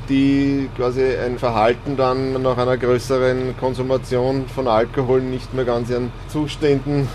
die 0.10 0.70
quasi 0.76 1.04
ein 1.04 1.38
Verhalten 1.38 1.96
dann 1.96 2.42
nach 2.42 2.58
einer 2.58 2.78
größeren 2.78 3.56
Konsumation 3.60 4.46
von 4.48 4.68
Alkohol 4.68 5.22
nicht 5.22 5.54
mehr 5.54 5.66
ganz 5.66 5.90
ihren 5.90 6.12
Zuständen 6.28 7.08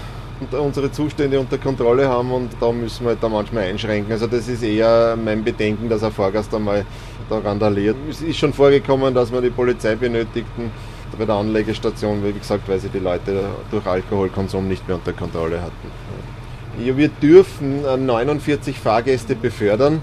unsere 0.52 0.90
Zustände 0.90 1.38
unter 1.38 1.58
Kontrolle 1.58 2.08
haben 2.08 2.32
und 2.32 2.50
da 2.60 2.72
müssen 2.72 3.04
wir 3.04 3.10
halt 3.10 3.22
da 3.22 3.28
manchmal 3.28 3.64
einschränken. 3.64 4.12
Also 4.12 4.26
das 4.26 4.48
ist 4.48 4.62
eher 4.62 5.16
mein 5.22 5.44
Bedenken, 5.44 5.88
dass 5.88 6.02
ein 6.02 6.12
Fahrgast 6.12 6.54
einmal 6.54 6.84
da 7.30 7.38
randaliert. 7.38 7.96
Es 8.10 8.20
ist 8.20 8.38
schon 8.38 8.52
vorgekommen, 8.52 9.14
dass 9.14 9.32
wir 9.32 9.40
die 9.40 9.50
Polizei 9.50 9.94
benötigten 9.94 10.70
bei 11.16 11.24
der 11.24 11.36
Anlegestation, 11.36 12.24
wie 12.24 12.32
gesagt, 12.32 12.68
weil 12.68 12.80
sie 12.80 12.88
die 12.88 12.98
Leute 12.98 13.44
durch 13.70 13.86
Alkoholkonsum 13.86 14.66
nicht 14.66 14.86
mehr 14.88 14.96
unter 14.96 15.12
Kontrolle 15.12 15.62
hatten. 15.62 16.84
Ja, 16.84 16.96
wir 16.96 17.08
dürfen 17.08 17.82
49 17.82 18.78
Fahrgäste 18.80 19.36
befördern. 19.36 20.02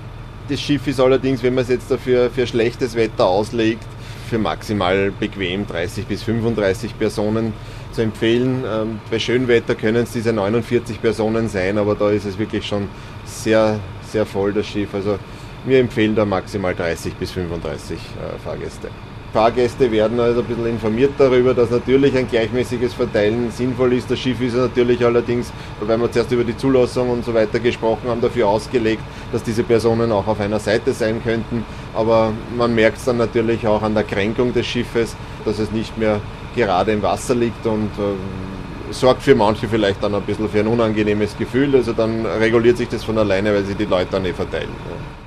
Das 0.49 0.59
Schiff 0.59 0.87
ist 0.87 0.99
allerdings, 0.99 1.43
wenn 1.43 1.53
man 1.53 1.63
es 1.63 1.69
jetzt 1.69 1.89
dafür 1.89 2.29
für 2.29 2.45
schlechtes 2.45 2.95
Wetter 2.95 3.25
auslegt, 3.25 3.85
für 4.29 4.37
maximal 4.37 5.11
bequem 5.11 5.67
30 5.67 6.05
bis 6.05 6.23
35 6.23 6.97
Personen 6.97 7.53
zu 7.91 8.01
empfehlen. 8.01 8.63
Ähm, 8.65 8.99
bei 9.09 9.19
Schönwetter 9.19 9.75
können 9.75 10.03
es 10.03 10.11
diese 10.11 10.33
49 10.33 11.01
Personen 11.01 11.49
sein, 11.49 11.77
aber 11.77 11.95
da 11.95 12.09
ist 12.11 12.25
es 12.25 12.37
wirklich 12.37 12.65
schon 12.65 12.87
sehr, 13.25 13.79
sehr 14.09 14.25
voll, 14.25 14.53
das 14.53 14.67
Schiff. 14.67 14.93
Also 14.93 15.19
wir 15.65 15.79
empfehlen 15.79 16.15
da 16.15 16.25
maximal 16.25 16.73
30 16.73 17.13
bis 17.15 17.31
35 17.31 17.97
äh, 17.97 18.39
Fahrgäste. 18.43 18.89
Fahrgäste 19.33 19.89
werden 19.91 20.19
also 20.19 20.41
ein 20.41 20.45
bisschen 20.45 20.65
informiert 20.65 21.13
darüber, 21.17 21.53
dass 21.53 21.69
natürlich 21.69 22.17
ein 22.17 22.27
gleichmäßiges 22.27 22.93
Verteilen 22.93 23.49
sinnvoll 23.49 23.93
ist. 23.93 24.11
Das 24.11 24.19
Schiff 24.19 24.41
ist 24.41 24.55
natürlich 24.55 25.05
allerdings, 25.05 25.53
weil 25.79 25.97
wir 25.97 26.11
zuerst 26.11 26.31
über 26.33 26.43
die 26.43 26.57
Zulassung 26.57 27.09
und 27.09 27.23
so 27.23 27.33
weiter 27.33 27.59
gesprochen 27.59 28.09
haben, 28.09 28.19
dafür 28.19 28.47
ausgelegt, 28.49 29.01
dass 29.31 29.41
diese 29.41 29.63
Personen 29.63 30.11
auch 30.11 30.27
auf 30.27 30.39
einer 30.41 30.59
Seite 30.59 30.91
sein 30.91 31.23
könnten. 31.23 31.63
Aber 31.95 32.33
man 32.57 32.75
merkt 32.75 32.97
es 32.97 33.05
dann 33.05 33.17
natürlich 33.17 33.65
auch 33.65 33.81
an 33.81 33.93
der 33.93 34.03
Kränkung 34.03 34.53
des 34.53 34.65
Schiffes, 34.65 35.15
dass 35.45 35.59
es 35.59 35.71
nicht 35.71 35.97
mehr 35.97 36.19
gerade 36.53 36.91
im 36.91 37.01
Wasser 37.01 37.33
liegt 37.33 37.65
und 37.65 37.89
äh, 37.97 38.93
sorgt 38.93 39.23
für 39.23 39.35
manche 39.35 39.69
vielleicht 39.69 40.03
dann 40.03 40.13
ein 40.13 40.23
bisschen 40.23 40.49
für 40.49 40.59
ein 40.59 40.67
unangenehmes 40.67 41.37
Gefühl. 41.37 41.73
Also 41.73 41.93
dann 41.93 42.25
reguliert 42.25 42.75
sich 42.75 42.89
das 42.89 43.05
von 43.05 43.17
alleine, 43.17 43.53
weil 43.53 43.63
sich 43.63 43.77
die 43.77 43.85
Leute 43.85 44.11
dann 44.11 44.25
eh 44.25 44.33
verteilen. 44.33 44.69
Ja. 44.89 45.20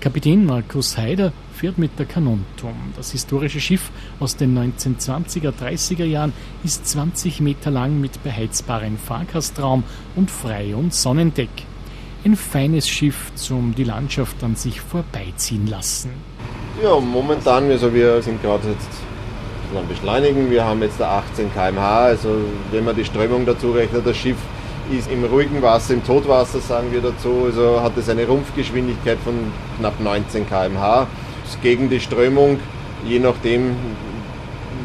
Kapitän 0.00 0.46
Markus 0.46 0.96
Haider 0.96 1.34
fährt 1.52 1.76
mit 1.76 1.98
der 1.98 2.06
Kanonturm. 2.06 2.94
Das 2.96 3.12
historische 3.12 3.60
Schiff 3.60 3.90
aus 4.18 4.36
den 4.36 4.56
1920er, 4.56 5.52
30er 5.52 6.06
Jahren 6.06 6.32
ist 6.64 6.86
20 6.86 7.42
Meter 7.42 7.70
lang 7.70 8.00
mit 8.00 8.22
beheizbarem 8.22 8.96
Fahrgastraum 8.96 9.84
und 10.16 10.30
Frei- 10.30 10.74
und 10.74 10.94
Sonnendeck. 10.94 11.50
Ein 12.24 12.34
feines 12.34 12.88
Schiff 12.88 13.30
zum 13.34 13.74
die 13.74 13.84
Landschaft 13.84 14.42
an 14.42 14.56
sich 14.56 14.80
vorbeiziehen 14.80 15.66
lassen. 15.66 16.12
Ja, 16.80 17.00
momentan, 17.00 17.68
also 17.72 17.92
wir 17.92 18.22
sind 18.22 18.40
gerade 18.40 18.68
jetzt 18.68 18.88
am 19.76 19.88
Beschleunigen. 19.88 20.48
Wir 20.48 20.64
haben 20.64 20.80
jetzt 20.80 21.02
18 21.02 21.52
km/h, 21.52 22.04
also 22.04 22.28
wenn 22.70 22.84
man 22.84 22.94
die 22.94 23.04
Strömung 23.04 23.44
dazu 23.44 23.72
rechnet, 23.72 24.06
das 24.06 24.16
Schiff 24.16 24.36
ist 24.96 25.10
im 25.10 25.24
ruhigen 25.24 25.60
Wasser, 25.60 25.94
im 25.94 26.04
Totwasser 26.04 26.60
sagen 26.60 26.92
wir 26.92 27.00
dazu, 27.00 27.46
also 27.46 27.82
hat 27.82 27.96
es 27.96 28.08
eine 28.08 28.28
Rumpfgeschwindigkeit 28.28 29.18
von 29.24 29.34
knapp 29.80 29.98
19 29.98 30.48
km/h. 30.48 31.08
Gegen 31.62 31.90
die 31.90 31.98
Strömung, 31.98 32.60
je 33.04 33.18
nachdem 33.18 33.74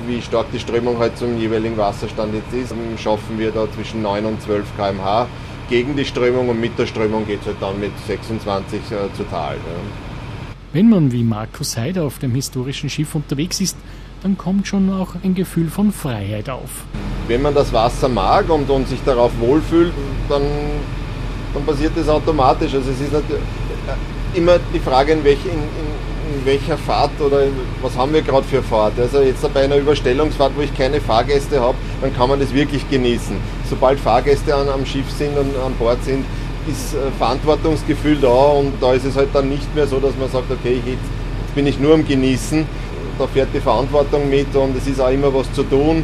wie 0.08 0.20
stark 0.20 0.48
die 0.52 0.60
Strömung 0.60 0.98
halt 0.98 1.16
zum 1.16 1.38
jeweiligen 1.38 1.78
Wasserstand 1.78 2.34
jetzt 2.34 2.54
ist, 2.54 2.74
schaffen 3.00 3.38
wir 3.38 3.52
da 3.52 3.72
zwischen 3.72 4.02
9 4.02 4.26
und 4.26 4.42
12 4.42 4.66
km/h 4.76 5.28
gegen 5.70 5.96
die 5.96 6.06
Strömung 6.06 6.50
und 6.50 6.60
mit 6.60 6.78
der 6.80 6.88
Strömung 6.88 7.28
geht 7.28 7.42
es 7.42 7.48
halt 7.48 7.58
dann 7.62 7.80
mit 7.80 7.92
26 8.08 8.80
äh, 8.80 9.16
zu 9.16 9.24
Tal. 9.30 9.54
Ja. 9.54 10.13
Wenn 10.74 10.90
man 10.90 11.12
wie 11.12 11.24
Markus 11.24 11.78
Heider 11.78 12.02
auf 12.02 12.18
dem 12.18 12.34
historischen 12.34 12.90
Schiff 12.90 13.14
unterwegs 13.14 13.62
ist, 13.62 13.78
dann 14.24 14.40
kommt 14.40 14.66
schon 14.66 14.92
auch 14.92 15.10
ein 15.24 15.36
Gefühl 15.36 15.70
von 15.70 15.92
Freiheit 15.92 16.50
auf. 16.50 16.86
Wenn 17.28 17.44
man 17.44 17.54
das 17.54 17.72
Wasser 17.72 18.10
mag 18.10 18.50
und, 18.50 18.68
und 18.68 18.88
sich 18.88 19.00
darauf 19.06 19.32
wohlfühlt, 19.40 19.94
dann, 20.28 20.42
dann 21.54 21.64
passiert 21.64 21.92
das 21.96 22.10
automatisch. 22.10 22.74
Also 22.74 22.90
es 22.90 23.00
ist 23.00 23.14
äh, 23.14 23.20
immer 24.34 24.58
die 24.74 24.80
Frage, 24.80 25.12
in, 25.12 25.24
welch, 25.24 25.46
in, 25.46 25.52
in, 25.52 26.40
in 26.40 26.46
welcher 26.46 26.80
Fahrt 26.80 27.22
oder 27.22 27.44
was 27.84 27.96
haben 27.96 28.12
wir 28.12 28.24
gerade 28.24 28.48
für 28.48 28.64
Fahrt. 28.64 29.00
Also 29.00 29.22
jetzt 29.22 29.54
bei 29.54 29.66
einer 29.66 29.76
Überstellungsfahrt, 29.76 30.54
wo 30.56 30.62
ich 30.62 30.76
keine 30.76 31.00
Fahrgäste 31.00 31.62
habe, 31.62 31.78
dann 32.02 32.16
kann 32.16 32.30
man 32.30 32.40
das 32.40 32.52
wirklich 32.52 32.90
genießen. 32.90 33.36
Sobald 33.70 34.00
Fahrgäste 34.00 34.56
an, 34.56 34.68
am 34.70 34.88
Schiff 34.88 35.12
sind 35.12 35.38
und 35.38 35.56
an 35.56 35.76
Bord 35.78 36.04
sind, 36.04 36.26
ist 36.68 36.94
äh, 36.94 37.12
Verantwortungsgefühl 37.18 38.18
da 38.22 38.28
und 38.28 38.74
da 38.82 38.94
ist 38.94 39.06
es 39.06 39.16
halt 39.16 39.30
dann 39.34 39.50
nicht 39.50 39.74
mehr 39.76 39.88
so, 39.88 40.00
dass 40.00 40.16
man 40.18 40.30
sagt, 40.30 40.52
okay, 40.52 40.80
jetzt, 40.86 41.56
bin 41.56 41.68
ich 41.68 41.80
nur 41.80 41.94
am 41.94 42.08
Genießen, 42.08 42.66
da 43.20 43.28
fährt 43.28 43.50
die 43.54 43.60
Verantwortung 43.60 44.30
mit 44.30 44.56
und 44.56 44.76
es 44.76 44.88
ist 44.88 45.00
auch 45.00 45.12
immer 45.12 45.34
was 45.34 45.52
zu 45.54 45.64
tun. 45.64 46.04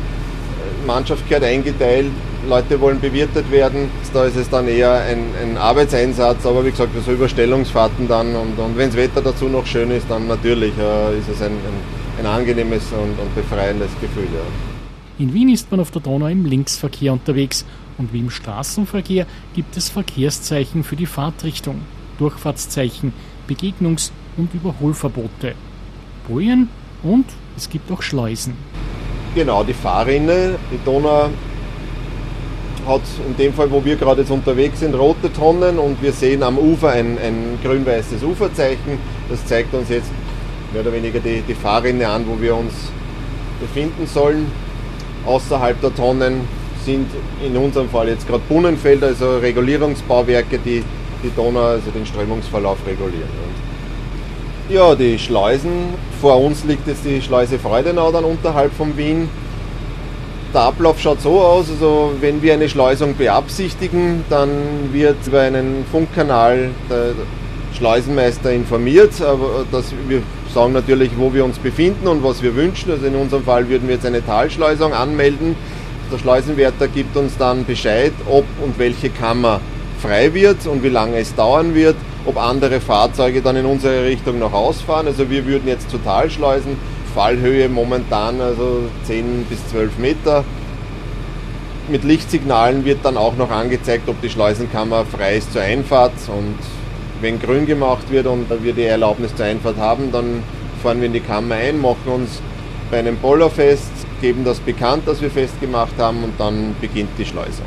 Mannschaft 0.85 1.27
gehört 1.27 1.43
eingeteilt, 1.43 2.11
Leute 2.47 2.79
wollen 2.79 2.99
bewirtet 2.99 3.51
werden. 3.51 3.89
Da 4.13 4.25
ist 4.25 4.35
es 4.35 4.49
dann 4.49 4.67
eher 4.67 4.93
ein, 4.93 5.25
ein 5.41 5.57
Arbeitseinsatz, 5.57 6.45
aber 6.45 6.65
wie 6.65 6.71
gesagt, 6.71 6.91
so 7.05 7.11
Überstellungsfahrten 7.11 8.07
dann 8.07 8.35
und, 8.35 8.57
und 8.57 8.77
wenn 8.77 8.89
das 8.89 8.97
Wetter 8.97 9.21
dazu 9.21 9.45
noch 9.45 9.65
schön 9.65 9.91
ist, 9.91 10.09
dann 10.09 10.27
natürlich 10.27 10.73
äh, 10.77 11.17
ist 11.17 11.29
es 11.29 11.41
ein, 11.41 11.51
ein, 11.51 12.19
ein 12.19 12.25
angenehmes 12.25 12.83
und, 12.91 13.19
und, 13.19 13.35
befreiendes 13.35 13.89
Gefühl. 14.01 14.27
Ja. 14.33 15.23
In 15.23 15.33
Wien 15.33 15.49
ist 15.49 15.69
man 15.69 15.79
auf 15.79 15.91
der 15.91 16.01
Donau 16.01 16.27
im 16.27 16.45
Linksverkehr 16.45 17.11
unterwegs 17.13 17.65
und 17.99 18.13
wie 18.13 18.19
im 18.19 18.31
Straßenverkehr 18.31 19.27
gibt 19.53 19.77
es 19.77 19.89
Verkehrszeichen 19.89 20.83
für 20.83 20.95
die 20.95 21.05
Fahrtrichtung, 21.05 21.81
Durchfahrtszeichen, 22.17 23.13
Begegnungs- 23.47 24.11
und 24.37 24.53
Überholverbote. 24.53 25.53
Bojen 26.27 26.69
und 27.03 27.25
es 27.55 27.69
gibt 27.69 27.91
auch 27.91 28.01
Schleusen. 28.01 28.55
Genau, 29.35 29.63
die 29.63 29.73
Fahrrinne, 29.73 30.55
die 30.71 30.83
Donau 30.83 31.29
hat 32.87 33.01
in 33.27 33.37
dem 33.37 33.53
Fall, 33.53 33.69
wo 33.69 33.83
wir 33.83 33.95
gerade 33.95 34.21
jetzt 34.21 34.31
unterwegs 34.31 34.79
sind, 34.79 34.95
rote 34.95 35.31
Tonnen 35.31 35.77
und 35.77 36.01
wir 36.01 36.13
sehen 36.13 36.41
am 36.41 36.57
Ufer 36.57 36.89
ein, 36.89 37.17
ein 37.19 37.59
grün-weißes 37.61 38.23
Uferzeichen. 38.23 38.97
Das 39.29 39.45
zeigt 39.45 39.73
uns 39.73 39.89
jetzt 39.89 40.09
mehr 40.71 40.81
oder 40.81 40.93
weniger 40.93 41.19
die, 41.19 41.41
die 41.41 41.53
Fahrrinne 41.53 42.07
an, 42.07 42.25
wo 42.27 42.41
wir 42.41 42.55
uns 42.55 42.73
befinden 43.59 44.07
sollen. 44.07 44.47
Außerhalb 45.25 45.79
der 45.81 45.93
Tonnen 45.93 46.47
sind 46.85 47.07
in 47.45 47.55
unserem 47.57 47.89
Fall 47.89 48.09
jetzt 48.09 48.27
gerade 48.27 48.41
Bunnenfelder, 48.47 49.07
also 49.07 49.37
Regulierungsbauwerke, 49.37 50.59
die 50.59 50.83
die 51.23 51.31
Donau, 51.35 51.61
also 51.61 51.91
den 51.91 52.05
Strömungsverlauf 52.05 52.77
regulieren. 52.87 53.27
Ja, 54.69 54.95
die 54.95 55.17
Schleusen. 55.17 55.93
Vor 56.21 56.41
uns 56.41 56.63
liegt 56.63 56.87
jetzt 56.87 57.03
die 57.03 57.21
Schleuse 57.21 57.57
Freudenau 57.57 58.11
dann 58.11 58.23
unterhalb 58.23 58.71
von 58.73 58.95
Wien. 58.97 59.29
Der 60.53 60.61
Ablauf 60.61 60.99
schaut 60.99 61.21
so 61.21 61.41
aus, 61.41 61.69
also 61.69 62.11
wenn 62.21 62.41
wir 62.41 62.53
eine 62.53 62.69
Schleusung 62.69 63.15
beabsichtigen, 63.15 64.23
dann 64.29 64.49
wird 64.91 65.17
über 65.27 65.41
einen 65.41 65.85
Funkkanal 65.91 66.69
der 66.89 67.13
Schleusenmeister 67.75 68.51
informiert, 68.51 69.21
aber 69.21 69.65
dass 69.71 69.93
wir 70.07 70.23
sagen 70.53 70.73
natürlich, 70.73 71.11
wo 71.17 71.33
wir 71.33 71.45
uns 71.45 71.59
befinden 71.59 72.07
und 72.07 72.23
was 72.23 72.41
wir 72.41 72.55
wünschen. 72.55 72.91
Also 72.91 73.05
in 73.05 73.15
unserem 73.15 73.43
Fall 73.43 73.69
würden 73.69 73.87
wir 73.87 73.95
jetzt 73.95 74.07
eine 74.07 74.25
Talschleusung 74.25 74.93
anmelden. 74.93 75.55
Der 76.11 76.17
Schleusenwärter 76.17 76.87
gibt 76.87 77.15
uns 77.15 77.37
dann 77.37 77.65
Bescheid, 77.65 78.13
ob 78.27 78.45
und 78.63 78.79
welche 78.79 79.09
Kammer 79.09 79.61
frei 80.01 80.33
wird 80.33 80.65
und 80.65 80.83
wie 80.83 80.89
lange 80.89 81.17
es 81.17 81.35
dauern 81.35 81.75
wird 81.75 81.95
ob 82.25 82.37
andere 82.37 82.79
Fahrzeuge 82.79 83.41
dann 83.41 83.55
in 83.55 83.65
unsere 83.65 84.05
Richtung 84.05 84.39
noch 84.39 84.53
ausfahren. 84.53 85.07
Also 85.07 85.29
wir 85.29 85.45
würden 85.45 85.67
jetzt 85.67 85.89
zu 85.89 85.97
Talschleusen, 85.97 86.77
Fallhöhe 87.13 87.69
momentan 87.69 88.39
also 88.41 88.83
10 89.05 89.45
bis 89.49 89.67
12 89.69 89.97
Meter. 89.97 90.43
Mit 91.87 92.03
Lichtsignalen 92.03 92.85
wird 92.85 92.99
dann 93.03 93.17
auch 93.17 93.35
noch 93.35 93.49
angezeigt, 93.49 94.07
ob 94.09 94.21
die 94.21 94.29
Schleusenkammer 94.29 95.05
frei 95.05 95.37
ist 95.37 95.53
zur 95.53 95.63
Einfahrt 95.63 96.13
und 96.27 96.55
wenn 97.21 97.39
grün 97.39 97.65
gemacht 97.65 98.11
wird 98.11 98.27
und 98.27 98.45
wir 98.63 98.73
die 98.73 98.83
Erlaubnis 98.83 99.35
zur 99.35 99.45
Einfahrt 99.45 99.77
haben, 99.77 100.11
dann 100.11 100.43
fahren 100.83 100.99
wir 100.99 101.07
in 101.07 101.13
die 101.13 101.19
Kammer 101.19 101.55
ein, 101.55 101.81
machen 101.81 102.07
uns 102.07 102.41
bei 102.91 102.99
einem 102.99 103.17
Boller 103.17 103.49
fest, 103.49 103.91
geben 104.21 104.43
das 104.43 104.59
bekannt, 104.59 105.07
dass 105.07 105.21
wir 105.21 105.31
festgemacht 105.31 105.97
haben 105.97 106.23
und 106.23 106.39
dann 106.39 106.75
beginnt 106.81 107.09
die 107.17 107.25
Schleusung. 107.25 107.65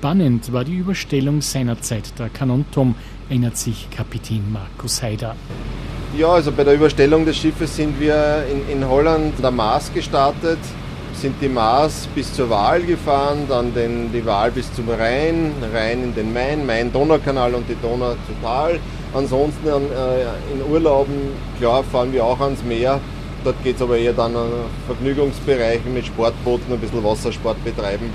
Spannend 0.00 0.50
war 0.50 0.64
die 0.64 0.76
Überstellung 0.76 1.42
seinerzeit 1.42 2.18
der 2.18 2.30
Kanonturm, 2.30 2.94
erinnert 3.28 3.58
sich 3.58 3.86
Kapitän 3.90 4.50
Markus 4.50 5.02
Haider. 5.02 5.36
Ja, 6.16 6.28
also 6.28 6.52
bei 6.52 6.64
der 6.64 6.72
Überstellung 6.72 7.26
des 7.26 7.36
Schiffes 7.36 7.76
sind 7.76 8.00
wir 8.00 8.46
in, 8.50 8.78
in 8.78 8.88
Holland 8.88 9.34
der 9.42 9.50
Maas 9.50 9.92
gestartet, 9.92 10.58
sind 11.12 11.34
die 11.42 11.50
Maas 11.50 12.08
bis 12.14 12.32
zur 12.32 12.48
Waal 12.48 12.80
gefahren, 12.80 13.40
dann 13.46 13.74
den, 13.74 14.10
die 14.10 14.24
Waal 14.24 14.50
bis 14.52 14.72
zum 14.72 14.88
Rhein, 14.88 15.52
Rhein 15.70 16.02
in 16.04 16.14
den 16.14 16.32
Main, 16.32 16.64
Main-Donau-Kanal 16.64 17.52
und 17.52 17.68
die 17.68 17.76
Donau 17.82 18.12
zu 18.12 18.32
Tal. 18.42 18.80
Ansonsten 19.12 19.68
äh, 19.68 20.54
in 20.54 20.72
Urlauben, 20.72 21.12
klar, 21.58 21.84
fahren 21.84 22.10
wir 22.10 22.24
auch 22.24 22.40
ans 22.40 22.64
Meer. 22.64 22.98
Dort 23.44 23.62
geht 23.62 23.76
es 23.76 23.82
aber 23.82 23.98
eher 23.98 24.14
dann 24.14 24.34
an 24.34 24.48
Vergnügungsbereichen 24.86 25.92
mit 25.92 26.06
Sportbooten, 26.06 26.72
ein 26.72 26.80
bisschen 26.80 27.04
Wassersport 27.04 27.62
betreiben 27.64 28.10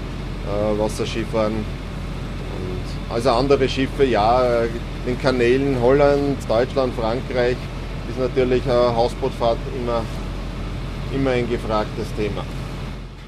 äh, 0.46 0.80
Wasserskifahren. 0.80 1.54
Und 1.54 3.14
also 3.14 3.32
andere 3.32 3.68
Schiffe, 3.68 4.06
ja, 4.06 4.64
den 5.06 5.20
Kanälen 5.20 5.78
Holland, 5.82 6.38
Deutschland, 6.48 6.94
Frankreich 6.96 7.58
ist 8.10 8.20
natürlich 8.20 8.64
eine 8.64 8.96
Hausbootfahrt 8.96 9.58
immer, 9.76 10.04
immer 11.14 11.32
ein 11.32 11.50
gefragtes 11.50 12.08
Thema. 12.18 12.44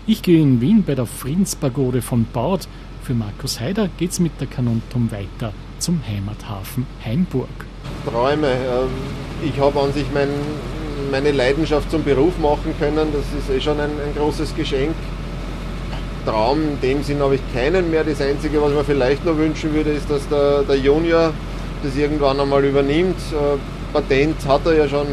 Ich 0.05 0.21
gehe 0.21 0.41
in 0.41 0.61
Wien 0.61 0.83
bei 0.85 0.95
der 0.95 1.05
Friedenspagode 1.05 2.01
von 2.01 2.25
Baud. 2.31 2.67
Für 3.03 3.13
Markus 3.13 3.59
Haider 3.59 3.89
geht 3.97 4.11
es 4.11 4.19
mit 4.19 4.39
der 4.39 4.47
Kanonturm 4.47 5.11
weiter 5.11 5.53
zum 5.79 6.01
Heimathafen 6.07 6.85
Heimburg. 7.03 7.49
Träume. 8.05 8.47
Ähm, 8.47 8.89
ich 9.43 9.59
habe 9.59 9.79
an 9.79 9.93
sich 9.93 10.05
mein, 10.13 10.29
meine 11.11 11.31
Leidenschaft 11.31 11.91
zum 11.91 12.03
Beruf 12.03 12.37
machen 12.39 12.73
können. 12.79 13.07
Das 13.13 13.25
ist 13.37 13.49
eh 13.49 13.61
schon 13.61 13.79
ein, 13.79 13.89
ein 13.89 14.15
großes 14.15 14.55
Geschenk. 14.55 14.95
Traum 16.27 16.59
in 16.61 16.81
dem 16.81 17.03
Sinn 17.03 17.19
habe 17.21 17.35
ich 17.35 17.41
keinen 17.53 17.89
mehr. 17.89 18.03
Das 18.03 18.19
Einzige, 18.19 18.61
was 18.61 18.71
ich 18.71 18.77
mir 18.77 18.83
vielleicht 18.83 19.23
noch 19.23 19.37
wünschen 19.37 19.73
würde, 19.73 19.91
ist, 19.91 20.09
dass 20.09 20.27
der, 20.27 20.63
der 20.63 20.75
Junior 20.75 21.31
das 21.83 21.95
irgendwann 21.95 22.39
einmal 22.39 22.65
übernimmt. 22.65 23.15
Äh, 23.31 23.57
Patent 23.93 24.35
hat 24.45 24.65
er 24.65 24.73
ja 24.73 24.89
schon 24.89 25.07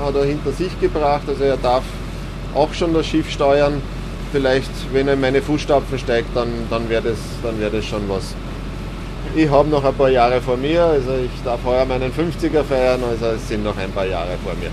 hat 0.00 0.14
er 0.14 0.24
hinter 0.24 0.52
sich 0.52 0.78
gebracht, 0.80 1.22
also 1.26 1.42
er 1.42 1.56
darf 1.56 1.82
auch 2.54 2.72
schon 2.72 2.94
das 2.94 3.06
Schiff 3.06 3.28
steuern. 3.28 3.82
Vielleicht, 4.30 4.70
wenn 4.92 5.08
er 5.08 5.14
in 5.14 5.20
meine 5.20 5.42
Fußstapfen 5.42 5.98
steigt, 5.98 6.36
dann, 6.36 6.48
dann 6.70 6.88
wäre 6.88 7.02
das, 7.02 7.18
wär 7.58 7.70
das 7.70 7.84
schon 7.84 8.08
was. 8.08 8.36
Ich 9.34 9.50
habe 9.50 9.68
noch 9.68 9.84
ein 9.84 9.94
paar 9.94 10.08
Jahre 10.08 10.40
vor 10.40 10.56
mir, 10.56 10.84
also 10.84 11.10
ich 11.24 11.42
darf 11.44 11.58
heuer 11.64 11.84
meinen 11.84 12.12
50er 12.12 12.62
feiern, 12.62 13.00
also 13.02 13.26
es 13.26 13.48
sind 13.48 13.64
noch 13.64 13.76
ein 13.76 13.90
paar 13.90 14.06
Jahre 14.06 14.36
vor 14.44 14.54
mir. 14.54 14.70